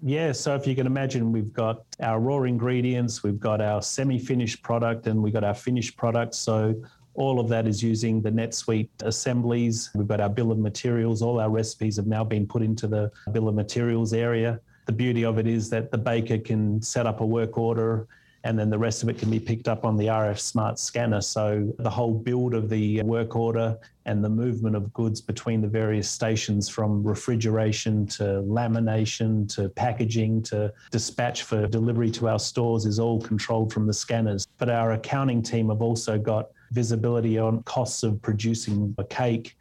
Yeah, 0.00 0.30
so 0.30 0.54
if 0.54 0.64
you 0.64 0.76
can 0.76 0.86
imagine, 0.86 1.32
we've 1.32 1.52
got 1.52 1.82
our 1.98 2.20
raw 2.20 2.42
ingredients, 2.42 3.24
we've 3.24 3.40
got 3.40 3.60
our 3.60 3.82
semi 3.82 4.20
finished 4.20 4.62
product, 4.62 5.08
and 5.08 5.20
we've 5.20 5.32
got 5.32 5.42
our 5.42 5.54
finished 5.54 5.96
product. 5.96 6.36
So 6.36 6.80
all 7.16 7.40
of 7.40 7.48
that 7.48 7.66
is 7.66 7.82
using 7.82 8.20
the 8.20 8.30
NetSuite 8.30 8.88
assemblies. 9.02 9.90
We've 9.94 10.06
got 10.06 10.20
our 10.20 10.28
bill 10.28 10.52
of 10.52 10.58
materials. 10.58 11.22
All 11.22 11.40
our 11.40 11.50
recipes 11.50 11.96
have 11.96 12.06
now 12.06 12.24
been 12.24 12.46
put 12.46 12.62
into 12.62 12.86
the 12.86 13.10
bill 13.32 13.48
of 13.48 13.54
materials 13.54 14.12
area. 14.12 14.60
The 14.86 14.92
beauty 14.92 15.24
of 15.24 15.38
it 15.38 15.46
is 15.46 15.68
that 15.70 15.90
the 15.90 15.98
baker 15.98 16.38
can 16.38 16.80
set 16.80 17.06
up 17.06 17.20
a 17.20 17.26
work 17.26 17.58
order 17.58 18.06
and 18.46 18.56
then 18.56 18.70
the 18.70 18.78
rest 18.78 19.02
of 19.02 19.08
it 19.08 19.18
can 19.18 19.28
be 19.28 19.40
picked 19.40 19.66
up 19.66 19.84
on 19.84 19.96
the 19.96 20.06
RF 20.06 20.38
Smart 20.38 20.78
scanner. 20.78 21.20
So 21.20 21.74
the 21.80 21.90
whole 21.90 22.14
build 22.14 22.54
of 22.54 22.68
the 22.68 23.02
work 23.02 23.34
order 23.34 23.76
and 24.04 24.22
the 24.22 24.28
movement 24.28 24.76
of 24.76 24.92
goods 24.92 25.20
between 25.20 25.60
the 25.60 25.66
various 25.66 26.08
stations 26.08 26.68
from 26.68 27.02
refrigeration 27.02 28.06
to 28.06 28.22
lamination 28.46 29.52
to 29.56 29.68
packaging 29.70 30.42
to 30.44 30.72
dispatch 30.92 31.42
for 31.42 31.66
delivery 31.66 32.10
to 32.12 32.28
our 32.28 32.38
stores 32.38 32.86
is 32.86 33.00
all 33.00 33.20
controlled 33.20 33.72
from 33.72 33.84
the 33.84 33.92
scanners. 33.92 34.46
But 34.58 34.70
our 34.70 34.92
accounting 34.92 35.42
team 35.42 35.70
have 35.70 35.82
also 35.82 36.16
got 36.16 36.50
visibility 36.70 37.38
on 37.38 37.62
costs 37.64 38.02
of 38.02 38.20
producing 38.22 38.94
a 38.98 39.04
cake 39.04 39.56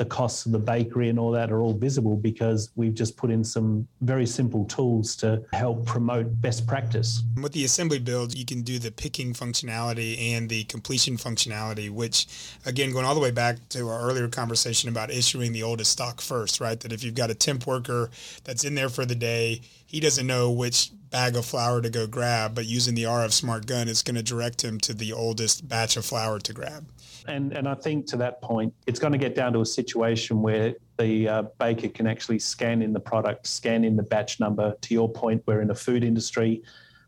the 0.00 0.06
costs 0.06 0.46
of 0.46 0.52
the 0.52 0.58
bakery 0.58 1.10
and 1.10 1.18
all 1.18 1.30
that 1.30 1.52
are 1.52 1.60
all 1.60 1.74
visible 1.74 2.16
because 2.16 2.70
we've 2.74 2.94
just 2.94 3.18
put 3.18 3.30
in 3.30 3.44
some 3.44 3.86
very 4.00 4.24
simple 4.24 4.64
tools 4.64 5.14
to 5.14 5.44
help 5.52 5.84
promote 5.84 6.40
best 6.40 6.66
practice. 6.66 7.22
With 7.36 7.52
the 7.52 7.66
assembly 7.66 7.98
build, 7.98 8.34
you 8.34 8.46
can 8.46 8.62
do 8.62 8.78
the 8.78 8.90
picking 8.90 9.34
functionality 9.34 10.32
and 10.32 10.48
the 10.48 10.64
completion 10.64 11.18
functionality, 11.18 11.90
which 11.90 12.26
again, 12.64 12.92
going 12.92 13.04
all 13.04 13.14
the 13.14 13.20
way 13.20 13.30
back 13.30 13.68
to 13.68 13.90
our 13.90 14.00
earlier 14.00 14.26
conversation 14.28 14.88
about 14.88 15.10
issuing 15.10 15.52
the 15.52 15.62
oldest 15.62 15.90
stock 15.90 16.22
first, 16.22 16.62
right? 16.62 16.80
That 16.80 16.94
if 16.94 17.04
you've 17.04 17.14
got 17.14 17.28
a 17.28 17.34
temp 17.34 17.66
worker 17.66 18.08
that's 18.44 18.64
in 18.64 18.74
there 18.74 18.88
for 18.88 19.04
the 19.04 19.14
day, 19.14 19.60
he 19.84 20.00
doesn't 20.00 20.26
know 20.26 20.50
which 20.50 20.92
bag 21.10 21.36
of 21.36 21.44
flour 21.44 21.80
to 21.80 21.90
go 21.90 22.06
grab, 22.06 22.54
but 22.54 22.66
using 22.66 22.94
the 22.94 23.04
RF 23.04 23.32
Smart 23.32 23.66
gun, 23.66 23.88
it's 23.88 24.02
going 24.02 24.16
to 24.16 24.22
direct 24.22 24.62
him 24.62 24.78
to 24.80 24.94
the 24.94 25.12
oldest 25.12 25.68
batch 25.68 25.96
of 25.96 26.04
flour 26.04 26.38
to 26.38 26.52
grab. 26.52 26.86
And, 27.26 27.52
and 27.52 27.68
I 27.68 27.74
think 27.74 28.06
to 28.06 28.16
that 28.18 28.40
point, 28.40 28.72
it's 28.86 28.98
going 28.98 29.12
to 29.12 29.18
get 29.18 29.34
down 29.34 29.52
to 29.54 29.60
a 29.60 29.66
situation 29.66 30.40
where 30.40 30.74
the 30.98 31.28
uh, 31.28 31.42
baker 31.58 31.88
can 31.88 32.06
actually 32.06 32.38
scan 32.38 32.82
in 32.82 32.92
the 32.92 33.00
product, 33.00 33.46
scan 33.46 33.84
in 33.84 33.96
the 33.96 34.02
batch 34.02 34.40
number. 34.40 34.74
To 34.80 34.94
your 34.94 35.08
point, 35.08 35.42
we're 35.46 35.60
in 35.60 35.68
the 35.68 35.74
food 35.74 36.04
industry. 36.04 36.62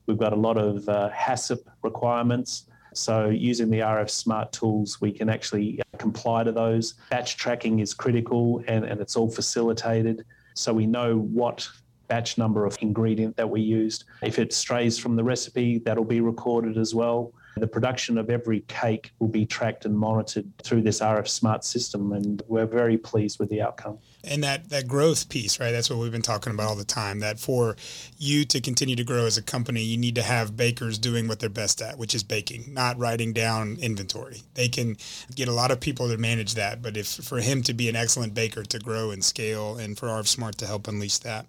We've 0.06 0.18
got 0.18 0.32
a 0.32 0.36
lot 0.36 0.58
of 0.58 0.88
uh, 0.88 1.10
HACCP 1.10 1.64
requirements. 1.82 2.66
So 2.94 3.30
using 3.30 3.70
the 3.70 3.78
RF 3.78 4.10
smart 4.10 4.52
tools, 4.52 5.00
we 5.00 5.12
can 5.12 5.28
actually 5.28 5.80
uh, 5.80 5.96
comply 5.96 6.44
to 6.44 6.52
those. 6.52 6.94
Batch 7.10 7.36
tracking 7.36 7.78
is 7.78 7.94
critical 7.94 8.62
and, 8.66 8.84
and 8.84 9.00
it's 9.00 9.16
all 9.16 9.30
facilitated. 9.30 10.24
So 10.54 10.74
we 10.74 10.86
know 10.86 11.18
what 11.18 11.66
batch 12.12 12.36
number 12.36 12.66
of 12.66 12.76
ingredient 12.82 13.34
that 13.38 13.48
we 13.48 13.62
used. 13.62 14.04
If 14.22 14.38
it 14.38 14.52
strays 14.52 14.98
from 14.98 15.16
the 15.16 15.24
recipe, 15.24 15.78
that'll 15.78 16.04
be 16.04 16.20
recorded 16.20 16.76
as 16.76 16.94
well. 16.94 17.32
The 17.56 17.66
production 17.66 18.18
of 18.18 18.28
every 18.28 18.60
cake 18.68 19.12
will 19.18 19.28
be 19.28 19.46
tracked 19.46 19.86
and 19.86 19.98
monitored 19.98 20.46
through 20.62 20.82
this 20.82 21.00
RF 21.00 21.26
Smart 21.26 21.64
system, 21.64 22.12
and 22.12 22.42
we're 22.48 22.66
very 22.66 22.98
pleased 22.98 23.38
with 23.38 23.48
the 23.48 23.62
outcome. 23.62 23.98
And 24.24 24.44
that, 24.44 24.68
that 24.68 24.86
growth 24.86 25.30
piece, 25.30 25.58
right? 25.58 25.72
That's 25.72 25.88
what 25.88 25.98
we've 26.00 26.12
been 26.12 26.20
talking 26.20 26.52
about 26.52 26.68
all 26.68 26.76
the 26.76 26.84
time. 26.84 27.20
That 27.20 27.40
for 27.40 27.76
you 28.18 28.44
to 28.44 28.60
continue 28.60 28.96
to 28.96 29.04
grow 29.04 29.24
as 29.24 29.38
a 29.38 29.42
company, 29.42 29.82
you 29.82 29.96
need 29.96 30.14
to 30.16 30.22
have 30.22 30.54
bakers 30.54 30.98
doing 30.98 31.28
what 31.28 31.40
they're 31.40 31.48
best 31.48 31.80
at, 31.80 31.96
which 31.96 32.14
is 32.14 32.22
baking, 32.22 32.74
not 32.74 32.98
writing 32.98 33.32
down 33.32 33.78
inventory. 33.80 34.42
They 34.52 34.68
can 34.68 34.98
get 35.34 35.48
a 35.48 35.52
lot 35.52 35.70
of 35.70 35.80
people 35.80 36.08
to 36.08 36.18
manage 36.18 36.54
that, 36.56 36.82
but 36.82 36.98
if 36.98 37.06
for 37.06 37.40
him 37.40 37.62
to 37.62 37.72
be 37.72 37.88
an 37.88 37.96
excellent 37.96 38.34
baker 38.34 38.64
to 38.64 38.78
grow 38.78 39.10
and 39.10 39.24
scale, 39.24 39.78
and 39.78 39.98
for 39.98 40.08
RF 40.08 40.26
Smart 40.26 40.58
to 40.58 40.66
help 40.66 40.88
unleash 40.88 41.18
that. 41.18 41.46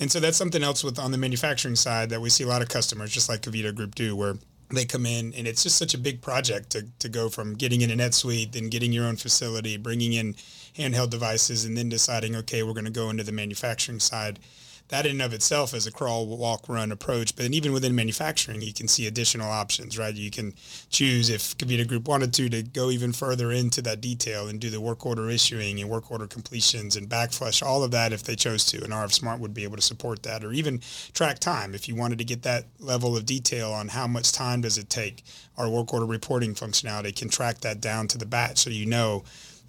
And 0.00 0.10
so 0.10 0.20
that's 0.20 0.36
something 0.36 0.62
else 0.62 0.82
with 0.82 0.98
on 0.98 1.12
the 1.12 1.18
manufacturing 1.18 1.76
side 1.76 2.10
that 2.10 2.20
we 2.20 2.30
see 2.30 2.44
a 2.44 2.48
lot 2.48 2.62
of 2.62 2.68
customers, 2.68 3.12
just 3.12 3.28
like 3.28 3.42
Kevito 3.42 3.74
Group 3.74 3.94
do, 3.94 4.16
where 4.16 4.34
they 4.72 4.84
come 4.84 5.06
in 5.06 5.32
and 5.34 5.46
it's 5.46 5.62
just 5.62 5.76
such 5.76 5.94
a 5.94 5.98
big 5.98 6.20
project 6.20 6.70
to, 6.70 6.86
to 6.98 7.08
go 7.08 7.28
from 7.28 7.54
getting 7.54 7.80
in 7.80 7.90
a 7.90 7.94
NetSuite, 7.94 8.52
then 8.52 8.68
getting 8.68 8.92
your 8.92 9.04
own 9.06 9.16
facility, 9.16 9.76
bringing 9.76 10.14
in 10.14 10.34
handheld 10.76 11.10
devices, 11.10 11.64
and 11.64 11.76
then 11.76 11.88
deciding, 11.88 12.34
okay, 12.34 12.62
we're 12.62 12.72
going 12.72 12.84
to 12.84 12.90
go 12.90 13.10
into 13.10 13.22
the 13.22 13.32
manufacturing 13.32 14.00
side 14.00 14.40
that 14.88 15.06
in 15.06 15.12
and 15.12 15.22
of 15.22 15.32
itself 15.32 15.72
is 15.72 15.86
a 15.86 15.92
crawl, 15.92 16.26
walk, 16.26 16.68
run 16.68 16.92
approach. 16.92 17.34
But 17.34 17.46
even 17.46 17.72
within 17.72 17.94
manufacturing, 17.94 18.60
you 18.60 18.72
can 18.72 18.86
see 18.86 19.06
additional 19.06 19.50
options, 19.50 19.96
right? 19.96 20.14
You 20.14 20.30
can 20.30 20.54
choose 20.90 21.30
if 21.30 21.56
Kevito 21.56 21.88
Group 21.88 22.06
wanted 22.06 22.34
to 22.34 22.48
to 22.50 22.62
go 22.62 22.90
even 22.90 23.12
further 23.12 23.50
into 23.50 23.80
that 23.82 24.00
detail 24.00 24.46
and 24.46 24.60
do 24.60 24.70
the 24.70 24.80
work 24.80 25.06
order 25.06 25.30
issuing 25.30 25.80
and 25.80 25.88
work 25.88 26.10
order 26.10 26.26
completions 26.26 26.96
and 26.96 27.08
backflush, 27.08 27.62
all 27.62 27.82
of 27.82 27.92
that 27.92 28.12
if 28.12 28.22
they 28.22 28.36
chose 28.36 28.64
to. 28.66 28.82
And 28.84 28.92
RF 28.92 29.12
Smart 29.12 29.40
would 29.40 29.54
be 29.54 29.64
able 29.64 29.76
to 29.76 29.82
support 29.82 30.22
that 30.24 30.44
or 30.44 30.52
even 30.52 30.80
track 31.12 31.38
time 31.38 31.74
if 31.74 31.88
you 31.88 31.94
wanted 31.94 32.18
to 32.18 32.24
get 32.24 32.42
that 32.42 32.66
level 32.78 33.16
of 33.16 33.24
detail 33.26 33.72
on 33.72 33.88
how 33.88 34.06
much 34.06 34.32
time 34.32 34.60
does 34.60 34.76
it 34.76 34.90
take. 34.90 35.24
Our 35.56 35.68
work 35.68 35.94
order 35.94 36.06
reporting 36.06 36.54
functionality 36.54 37.16
can 37.16 37.28
track 37.30 37.60
that 37.60 37.80
down 37.80 38.08
to 38.08 38.18
the 38.18 38.26
batch 38.26 38.58
so 38.58 38.70
you 38.70 38.86
know 38.86 39.24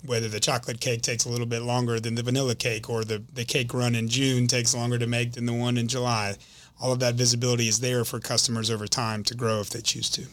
whether 0.07 0.27
the 0.27 0.39
chocolate 0.39 0.79
cake 0.79 1.01
takes 1.01 1.25
a 1.25 1.29
little 1.29 1.45
bit 1.45 1.61
longer 1.61 1.99
than 1.99 2.15
the 2.15 2.23
vanilla 2.23 2.55
cake 2.55 2.89
or 2.89 3.03
the, 3.03 3.23
the 3.33 3.45
cake 3.45 3.73
run 3.73 3.95
in 3.95 4.07
June 4.07 4.47
takes 4.47 4.75
longer 4.75 4.97
to 4.97 5.07
make 5.07 5.33
than 5.33 5.45
the 5.45 5.53
one 5.53 5.77
in 5.77 5.87
July. 5.87 6.35
All 6.81 6.91
of 6.91 6.99
that 6.99 7.15
visibility 7.15 7.67
is 7.67 7.79
there 7.79 8.03
for 8.03 8.19
customers 8.19 8.69
over 8.69 8.87
time 8.87 9.23
to 9.23 9.35
grow 9.35 9.59
if 9.59 9.69
they 9.69 9.81
choose 9.81 10.09
to. 10.11 10.25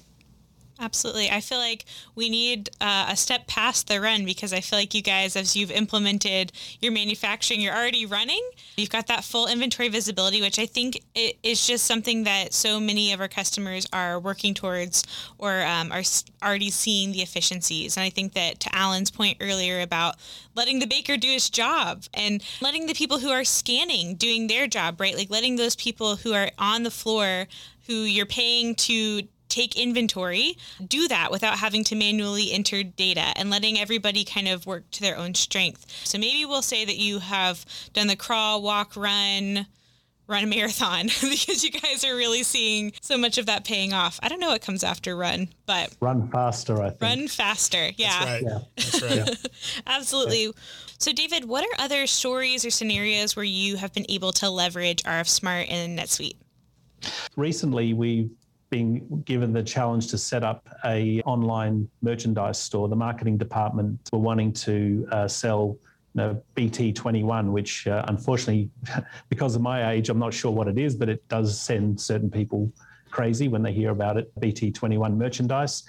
Absolutely. 0.83 1.31
I 1.31 1.41
feel 1.41 1.59
like 1.59 1.85
we 2.17 2.29
need 2.29 2.69
uh, 2.81 3.07
a 3.09 3.17
step 3.17 3.47
past 3.47 3.87
the 3.87 4.01
run 4.01 4.25
because 4.25 4.53
I 4.53 4.61
feel 4.61 4.77
like 4.81 4.95
you 4.95 5.01
guys, 5.01 5.37
as 5.37 5.55
you've 5.55 5.71
implemented 5.71 6.51
your 6.81 6.91
manufacturing, 6.91 7.61
you're 7.61 7.75
already 7.75 8.05
running. 8.05 8.43
You've 8.77 8.91
got 8.91 9.07
that 9.07 9.23
full 9.23 9.47
inventory 9.47 9.89
visibility, 9.89 10.41
which 10.41 10.59
I 10.59 10.67
think 10.67 11.01
is 11.15 11.65
just 11.65 11.85
something 11.85 12.25
that 12.25 12.53
so 12.53 12.81
many 12.81 13.13
of 13.13 13.21
our 13.21 13.29
customers 13.29 13.87
are 13.93 14.19
working 14.19 14.55
towards 14.55 15.05
or 15.39 15.63
um, 15.63 15.93
are 15.93 16.03
already 16.43 16.71
seeing 16.71 17.13
the 17.13 17.23
efficiencies. 17.23 17.97
And 17.97 18.03
I 18.03 18.11
think 18.11 18.33
that 18.33 18.59
to 18.59 18.75
Alan's 18.75 19.13
point 19.13 19.39
earlier 19.41 19.83
about 19.83 20.17
letting 20.57 20.81
the 20.81 20.87
baker 20.89 21.17
do 21.17 21.29
his 21.29 21.49
job 21.49 22.03
and 22.13 22.43
letting 22.61 22.87
the 22.87 22.95
people 22.95 23.21
who 23.21 23.31
are 23.31 23.45
scanning 23.45 24.17
doing 24.17 24.49
their 24.49 24.67
job, 24.67 25.01
right? 25.01 25.17
Like 25.17 25.31
letting 25.31 25.55
those 25.55 25.77
people 25.77 26.17
who 26.17 26.33
are 26.33 26.51
on 26.59 26.83
the 26.83 26.91
floor 26.91 27.47
who 27.87 27.95
you're 27.95 28.27
paying 28.27 28.75
to 28.75 29.23
take 29.53 29.77
inventory, 29.77 30.57
do 30.85 31.07
that 31.09 31.31
without 31.31 31.59
having 31.59 31.85
to 31.85 31.95
manually 31.95 32.53
enter 32.53 32.83
data 32.83 33.33
and 33.37 33.51
letting 33.51 33.79
everybody 33.79 34.25
kind 34.25 34.49
of 34.49 34.67
work 34.67 34.91
to 34.93 35.01
their 35.01 35.17
own 35.17 35.35
strength. 35.35 35.87
So 36.05 36.19
maybe 36.19 36.45
we'll 36.45 36.63
say 36.63 36.85
that 36.85 36.97
you 36.97 37.19
have 37.19 37.65
done 37.93 38.07
the 38.07 38.17
crawl, 38.17 38.63
walk, 38.63 38.97
run, 38.97 39.67
run 40.27 40.45
a 40.45 40.47
marathon 40.47 41.07
because 41.21 41.63
you 41.63 41.71
guys 41.71 42.05
are 42.05 42.17
really 42.17 42.43
seeing 42.43 42.93
so 43.01 43.19
much 43.19 43.37
of 43.39 43.47
that 43.47 43.65
paying 43.65 43.93
off. 43.93 44.19
I 44.23 44.29
don't 44.29 44.41
know 44.41 44.49
what 44.49 44.63
comes 44.63 44.83
after 44.83 45.15
run, 45.15 45.49
but 45.67 45.95
run 46.01 46.29
faster, 46.29 46.81
I 46.81 46.89
think. 46.91 47.03
Run 47.03 47.29
faster. 47.29 47.91
Yeah. 47.97 48.25
That's 48.25 48.31
right. 48.31 48.43
Yeah. 48.43 48.59
That's 48.77 49.03
right. 49.03 49.51
Absolutely. 49.87 50.45
Yeah. 50.45 50.53
So 50.99 51.13
David, 51.13 51.45
what 51.45 51.65
are 51.65 51.85
other 51.85 52.07
stories 52.07 52.65
or 52.65 52.71
scenarios 52.71 53.37
where 53.37 53.45
you 53.45 53.77
have 53.77 53.93
been 53.93 54.07
able 54.09 54.33
to 54.35 54.49
leverage 54.49 55.03
RF 55.03 55.29
Smart 55.29 55.69
and 55.69 55.99
NetSuite? 55.99 56.37
Recently, 57.37 57.93
we've 57.93 58.31
being 58.73 59.23
given 59.27 59.53
the 59.53 59.63
challenge 59.63 60.09
to 60.09 60.17
set 60.17 60.43
up 60.43 60.67
a 60.87 61.21
online 61.27 61.87
merchandise 62.01 62.59
store, 62.59 62.89
the 62.89 62.97
marketing 62.97 63.37
department 63.37 64.01
were 64.11 64.19
wanting 64.19 64.51
to 64.51 65.07
uh, 65.13 65.29
sell 65.29 65.77
you 66.15 66.23
know, 66.23 66.43
BT21, 66.57 67.53
which 67.53 67.87
uh, 67.87 68.03
unfortunately, 68.09 68.71
because 69.29 69.55
of 69.55 69.61
my 69.61 69.93
age, 69.93 70.09
I'm 70.09 70.19
not 70.19 70.33
sure 70.33 70.51
what 70.51 70.69
it 70.69 70.79
is, 70.79 70.97
but 70.97 71.11
it 71.11 71.29
does 71.29 71.61
send 71.61 72.01
certain 72.01 72.31
people 72.31 72.73
crazy 73.11 73.47
when 73.47 73.63
they 73.63 73.75
hear 73.75 73.91
about 73.91 74.17
it. 74.17 74.35
BT21 74.41 75.17
merchandise. 75.19 75.83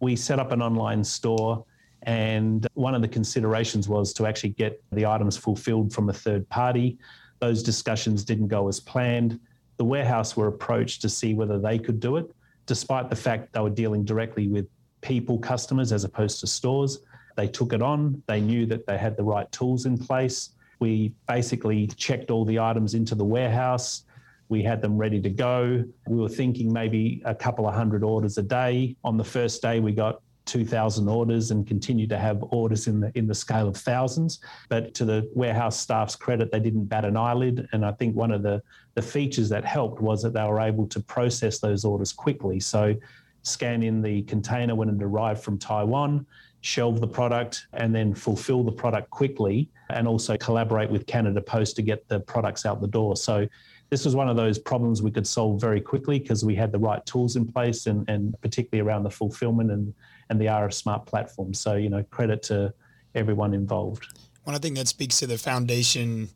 We 0.00 0.14
set 0.14 0.38
up 0.38 0.52
an 0.52 0.60
online 0.60 1.02
store, 1.02 1.64
and 2.02 2.66
one 2.74 2.94
of 2.94 3.00
the 3.00 3.08
considerations 3.08 3.88
was 3.88 4.12
to 4.12 4.26
actually 4.26 4.50
get 4.50 4.82
the 4.92 5.06
items 5.06 5.38
fulfilled 5.38 5.94
from 5.94 6.10
a 6.10 6.12
third 6.12 6.46
party. 6.50 6.98
Those 7.40 7.62
discussions 7.62 8.22
didn't 8.22 8.48
go 8.48 8.68
as 8.68 8.80
planned. 8.80 9.40
The 9.78 9.84
warehouse 9.84 10.36
were 10.36 10.48
approached 10.48 11.00
to 11.02 11.08
see 11.08 11.34
whether 11.34 11.58
they 11.58 11.78
could 11.78 12.00
do 12.00 12.16
it, 12.16 12.30
despite 12.66 13.08
the 13.08 13.16
fact 13.16 13.52
they 13.52 13.60
were 13.60 13.70
dealing 13.70 14.04
directly 14.04 14.48
with 14.48 14.66
people, 15.00 15.38
customers, 15.38 15.92
as 15.92 16.04
opposed 16.04 16.40
to 16.40 16.46
stores. 16.46 16.98
They 17.36 17.46
took 17.46 17.72
it 17.72 17.80
on. 17.80 18.22
They 18.26 18.40
knew 18.40 18.66
that 18.66 18.86
they 18.86 18.98
had 18.98 19.16
the 19.16 19.22
right 19.22 19.50
tools 19.52 19.86
in 19.86 19.96
place. 19.96 20.50
We 20.80 21.14
basically 21.26 21.86
checked 21.86 22.30
all 22.30 22.44
the 22.44 22.58
items 22.58 22.94
into 22.94 23.14
the 23.14 23.24
warehouse. 23.24 24.02
We 24.48 24.62
had 24.62 24.80
them 24.82 24.96
ready 24.96 25.20
to 25.20 25.30
go. 25.30 25.84
We 26.06 26.16
were 26.16 26.28
thinking 26.28 26.72
maybe 26.72 27.22
a 27.24 27.34
couple 27.34 27.68
of 27.68 27.74
hundred 27.74 28.02
orders 28.02 28.38
a 28.38 28.42
day. 28.42 28.96
On 29.04 29.16
the 29.16 29.24
first 29.24 29.62
day, 29.62 29.78
we 29.78 29.92
got 29.92 30.20
2,000 30.48 31.08
orders 31.08 31.50
and 31.50 31.66
continue 31.66 32.06
to 32.08 32.18
have 32.18 32.42
orders 32.50 32.86
in 32.88 33.00
the 33.00 33.12
in 33.16 33.26
the 33.26 33.34
scale 33.34 33.68
of 33.68 33.76
thousands. 33.76 34.40
But 34.68 34.94
to 34.94 35.04
the 35.04 35.30
warehouse 35.34 35.78
staff's 35.78 36.16
credit, 36.16 36.50
they 36.50 36.60
didn't 36.60 36.86
bat 36.86 37.04
an 37.04 37.16
eyelid. 37.16 37.68
And 37.72 37.84
I 37.84 37.92
think 37.92 38.16
one 38.16 38.32
of 38.32 38.42
the 38.42 38.62
the 38.94 39.02
features 39.02 39.48
that 39.50 39.64
helped 39.64 40.00
was 40.00 40.22
that 40.22 40.32
they 40.32 40.42
were 40.42 40.60
able 40.60 40.86
to 40.88 41.00
process 41.00 41.60
those 41.60 41.84
orders 41.84 42.12
quickly. 42.12 42.58
So 42.58 42.94
scan 43.42 43.82
in 43.82 44.02
the 44.02 44.22
container 44.22 44.74
when 44.74 44.88
it 44.88 45.02
arrived 45.02 45.42
from 45.42 45.58
Taiwan, 45.58 46.26
shelve 46.62 47.00
the 47.00 47.06
product, 47.06 47.66
and 47.74 47.94
then 47.94 48.14
fulfill 48.14 48.64
the 48.64 48.72
product 48.72 49.10
quickly, 49.10 49.70
and 49.90 50.08
also 50.08 50.36
collaborate 50.36 50.90
with 50.90 51.06
Canada 51.06 51.40
Post 51.40 51.76
to 51.76 51.82
get 51.82 52.08
the 52.08 52.20
products 52.20 52.66
out 52.66 52.80
the 52.80 52.88
door. 52.88 53.16
So 53.16 53.46
this 53.90 54.04
was 54.04 54.14
one 54.14 54.28
of 54.28 54.36
those 54.36 54.58
problems 54.58 55.02
we 55.02 55.10
could 55.10 55.26
solve 55.26 55.60
very 55.60 55.80
quickly 55.80 56.18
because 56.18 56.44
we 56.44 56.54
had 56.54 56.72
the 56.72 56.78
right 56.78 57.04
tools 57.06 57.36
in 57.36 57.46
place 57.46 57.86
and, 57.86 58.08
and 58.08 58.34
particularly 58.42 58.86
around 58.86 59.02
the 59.02 59.10
fulfillment 59.10 59.70
and, 59.70 59.94
and 60.30 60.40
the 60.40 60.46
RF 60.46 60.74
Smart 60.74 61.06
platform. 61.06 61.54
So, 61.54 61.74
you 61.74 61.88
know, 61.88 62.02
credit 62.04 62.42
to 62.44 62.72
everyone 63.14 63.54
involved. 63.54 64.18
One 64.44 64.58
thing 64.60 64.74
that 64.74 64.88
speaks 64.88 65.18
to 65.18 65.26
the 65.26 65.38
foundation 65.38 66.30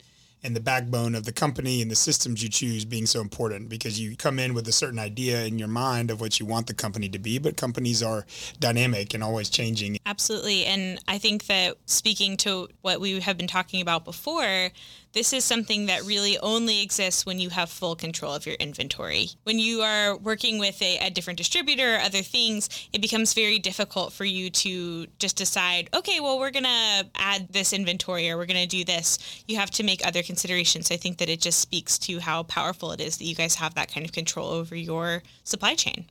and 0.44 0.56
the 0.56 0.60
backbone 0.60 1.14
of 1.14 1.24
the 1.24 1.32
company 1.32 1.80
and 1.82 1.90
the 1.90 1.96
systems 1.96 2.42
you 2.42 2.48
choose 2.48 2.84
being 2.84 3.06
so 3.06 3.20
important 3.20 3.68
because 3.68 4.00
you 4.00 4.16
come 4.16 4.38
in 4.38 4.54
with 4.54 4.66
a 4.66 4.72
certain 4.72 4.98
idea 4.98 5.44
in 5.44 5.58
your 5.58 5.68
mind 5.68 6.10
of 6.10 6.20
what 6.20 6.40
you 6.40 6.46
want 6.46 6.66
the 6.66 6.74
company 6.74 7.08
to 7.08 7.18
be, 7.18 7.38
but 7.38 7.56
companies 7.56 8.02
are 8.02 8.26
dynamic 8.58 9.14
and 9.14 9.22
always 9.22 9.48
changing. 9.48 9.98
Absolutely. 10.04 10.64
And 10.64 10.98
I 11.06 11.18
think 11.18 11.46
that 11.46 11.76
speaking 11.86 12.36
to 12.38 12.68
what 12.80 13.00
we 13.00 13.20
have 13.20 13.36
been 13.36 13.46
talking 13.46 13.80
about 13.80 14.04
before, 14.04 14.70
this 15.12 15.32
is 15.32 15.44
something 15.44 15.86
that 15.86 16.04
really 16.04 16.38
only 16.38 16.82
exists 16.82 17.26
when 17.26 17.38
you 17.38 17.50
have 17.50 17.70
full 17.70 17.94
control 17.94 18.34
of 18.34 18.46
your 18.46 18.54
inventory. 18.56 19.28
When 19.44 19.58
you 19.58 19.82
are 19.82 20.16
working 20.16 20.58
with 20.58 20.80
a, 20.80 20.98
a 20.98 21.10
different 21.10 21.36
distributor 21.36 21.96
or 21.96 21.98
other 21.98 22.22
things, 22.22 22.68
it 22.92 23.02
becomes 23.02 23.34
very 23.34 23.58
difficult 23.58 24.12
for 24.12 24.24
you 24.24 24.50
to 24.50 25.06
just 25.18 25.36
decide, 25.36 25.90
okay, 25.94 26.20
well, 26.20 26.38
we're 26.38 26.50
going 26.50 26.64
to 26.64 27.06
add 27.14 27.48
this 27.50 27.72
inventory 27.72 28.30
or 28.30 28.36
we're 28.36 28.46
going 28.46 28.62
to 28.62 28.66
do 28.66 28.84
this. 28.84 29.44
You 29.46 29.56
have 29.56 29.70
to 29.72 29.82
make 29.82 30.06
other 30.06 30.22
considerations. 30.22 30.90
I 30.90 30.96
think 30.96 31.18
that 31.18 31.28
it 31.28 31.40
just 31.40 31.60
speaks 31.60 31.98
to 32.00 32.20
how 32.20 32.44
powerful 32.44 32.92
it 32.92 33.00
is 33.00 33.18
that 33.18 33.24
you 33.24 33.34
guys 33.34 33.56
have 33.56 33.74
that 33.74 33.92
kind 33.92 34.06
of 34.06 34.12
control 34.12 34.48
over 34.48 34.74
your 34.74 35.22
supply 35.44 35.74
chain. 35.74 36.06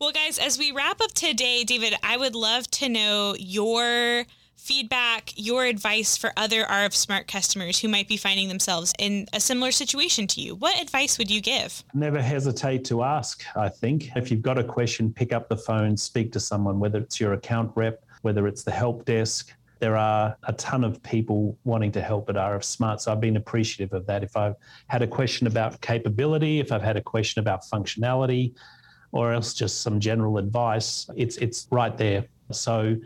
Well, 0.00 0.12
guys, 0.12 0.38
as 0.38 0.58
we 0.58 0.70
wrap 0.70 1.00
up 1.00 1.12
today, 1.12 1.64
David, 1.64 1.94
I 2.04 2.16
would 2.16 2.36
love 2.36 2.70
to 2.72 2.88
know 2.88 3.34
your 3.36 4.26
feedback, 4.58 5.32
your 5.36 5.64
advice 5.64 6.16
for 6.16 6.32
other 6.36 6.64
RF 6.64 6.92
Smart 6.92 7.28
customers 7.28 7.78
who 7.78 7.88
might 7.88 8.08
be 8.08 8.16
finding 8.16 8.48
themselves 8.48 8.92
in 8.98 9.26
a 9.32 9.40
similar 9.40 9.70
situation 9.72 10.26
to 10.28 10.40
you. 10.40 10.54
What 10.56 10.80
advice 10.80 11.16
would 11.16 11.30
you 11.30 11.40
give? 11.40 11.82
Never 11.94 12.20
hesitate 12.20 12.84
to 12.86 13.02
ask, 13.02 13.44
I 13.56 13.68
think. 13.68 14.10
If 14.16 14.30
you've 14.30 14.42
got 14.42 14.58
a 14.58 14.64
question, 14.64 15.12
pick 15.12 15.32
up 15.32 15.48
the 15.48 15.56
phone, 15.56 15.96
speak 15.96 16.32
to 16.32 16.40
someone, 16.40 16.80
whether 16.80 16.98
it's 16.98 17.20
your 17.20 17.34
account 17.34 17.72
rep, 17.76 18.04
whether 18.22 18.46
it's 18.46 18.64
the 18.64 18.72
help 18.72 19.04
desk. 19.04 19.52
There 19.78 19.96
are 19.96 20.36
a 20.42 20.52
ton 20.54 20.82
of 20.82 21.00
people 21.04 21.56
wanting 21.64 21.92
to 21.92 22.02
help 22.02 22.28
at 22.28 22.34
RF 22.34 22.64
Smart. 22.64 23.00
So 23.00 23.12
I've 23.12 23.20
been 23.20 23.36
appreciative 23.36 23.92
of 23.92 24.06
that. 24.06 24.24
If 24.24 24.36
I've 24.36 24.56
had 24.88 25.02
a 25.02 25.06
question 25.06 25.46
about 25.46 25.80
capability, 25.80 26.58
if 26.58 26.72
I've 26.72 26.82
had 26.82 26.96
a 26.96 27.02
question 27.02 27.40
about 27.40 27.62
functionality, 27.64 28.54
or 29.12 29.32
else 29.32 29.54
just 29.54 29.80
some 29.80 30.00
general 30.00 30.36
advice, 30.38 31.08
it's 31.16 31.36
it's 31.38 31.66
right 31.70 31.96
there. 31.96 32.24
So 32.50 32.96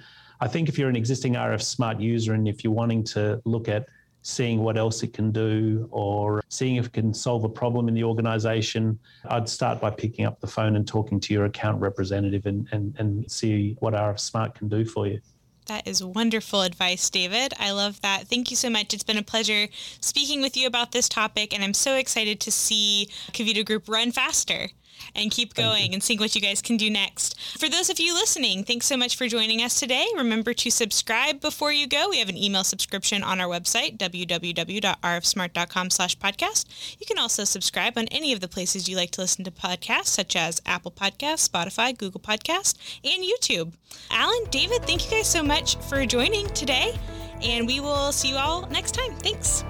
I 0.43 0.49
think 0.49 0.69
if 0.69 0.77
you're 0.77 0.89
an 0.89 0.97
existing 0.97 1.35
RF 1.35 1.63
Smart 1.63 2.01
user 2.01 2.35
and 2.35 2.49
if 2.49 2.65
you're 2.65 2.73
wanting 2.73 3.05
to 3.05 3.41
look 3.45 3.69
at 3.69 3.87
seeing 4.23 4.59
what 4.59 4.77
else 4.77 5.05
it 5.05 5.13
can 5.13 5.31
do 5.31 5.89
or 5.93 6.43
seeing 6.49 6.77
if 6.77 6.87
it 6.87 6.93
can 6.93 7.15
solve 7.15 7.45
a 7.45 7.49
problem 7.49 7.87
in 7.87 7.95
the 7.95 8.03
organization, 8.03 8.99
I'd 9.27 9.49
start 9.49 9.81
by 9.81 9.91
picking 9.91 10.25
up 10.25 10.41
the 10.41 10.49
phone 10.49 10.75
and 10.75 10.87
talking 10.87 11.21
to 11.21 11.33
your 11.33 11.45
account 11.45 11.81
representative 11.81 12.47
and, 12.47 12.67
and, 12.73 12.93
and 12.99 13.31
see 13.31 13.77
what 13.79 13.95
RF 13.95 14.19
Smart 14.19 14.57
can 14.57 14.69
do 14.69 14.85
for 14.85 15.07
you. 15.07 15.21
That 15.67 15.87
is 15.87 16.03
wonderful 16.03 16.63
advice, 16.63 17.09
David. 17.09 17.55
I 17.61 17.71
love 17.71 18.01
that. 18.01 18.27
Thank 18.27 18.51
you 18.51 18.57
so 18.57 18.69
much. 18.69 18.93
It's 18.93 19.05
been 19.05 19.19
a 19.19 19.23
pleasure 19.23 19.69
speaking 20.01 20.43
with 20.43 20.57
you 20.57 20.67
about 20.67 20.91
this 20.91 21.09
topic, 21.09 21.55
and 21.55 21.63
I'm 21.63 21.73
so 21.73 21.95
excited 21.95 22.41
to 22.41 22.51
see 22.51 23.09
Kevito 23.31 23.65
Group 23.65 23.89
run 23.89 24.11
faster 24.11 24.71
and 25.15 25.31
keep 25.31 25.55
going 25.55 25.93
and 25.93 26.03
seeing 26.03 26.19
what 26.19 26.35
you 26.35 26.41
guys 26.41 26.63
can 26.63 26.77
do 26.77 26.91
next. 26.91 27.39
For 27.59 27.69
those 27.69 27.91
of 27.91 28.01
you 28.01 28.15
listening, 28.15 28.65
thanks 28.65 28.87
so 28.87 28.97
much 28.97 29.17
for 29.17 29.29
joining 29.29 29.63
us 29.63 29.79
today. 29.79 30.07
Remember 30.17 30.55
to 30.55 30.71
subscribe 30.71 31.41
before 31.41 31.73
you 31.73 31.87
go. 31.87 32.09
We 32.11 32.19
have 32.19 32.29
an 32.29 32.37
email 32.37 32.65
subscription 32.65 33.23
on 33.23 33.41
our 33.41 33.49
website, 33.49 33.99
www.rfsmart.com 33.99 35.91
slash 35.91 36.19
podcast. 36.19 36.99
You 36.99 37.07
can 37.07 37.19
also 37.19 37.45
subscribe 37.45 37.99
on 37.99 38.09
any 38.09 38.33
of 38.33 38.41
the 38.41 38.49
places 38.49 38.89
you 38.89 38.97
like 38.97 39.11
to 39.13 39.21
listen 39.21 39.45
to 39.45 39.51
podcasts, 39.51 40.07
such 40.07 40.37
as 40.37 40.61
Apple 40.67 40.91
Podcasts, 40.91 41.49
Spotify, 41.49 41.97
Google 41.97 42.21
Podcasts, 42.21 42.75
and 43.05 43.25
YouTube. 43.25 43.73
Alan, 44.11 44.45
David, 44.51 44.83
thank 44.83 45.05
you 45.05 45.11
guys 45.11 45.29
so 45.29 45.43
much 45.43 45.77
for 45.77 46.05
joining 46.07 46.49
today, 46.49 46.99
and 47.43 47.67
we 47.67 47.81
will 47.81 48.13
see 48.13 48.31
you 48.31 48.37
all 48.37 48.67
next 48.69 48.93
time. 48.93 49.13
Thanks. 49.17 49.65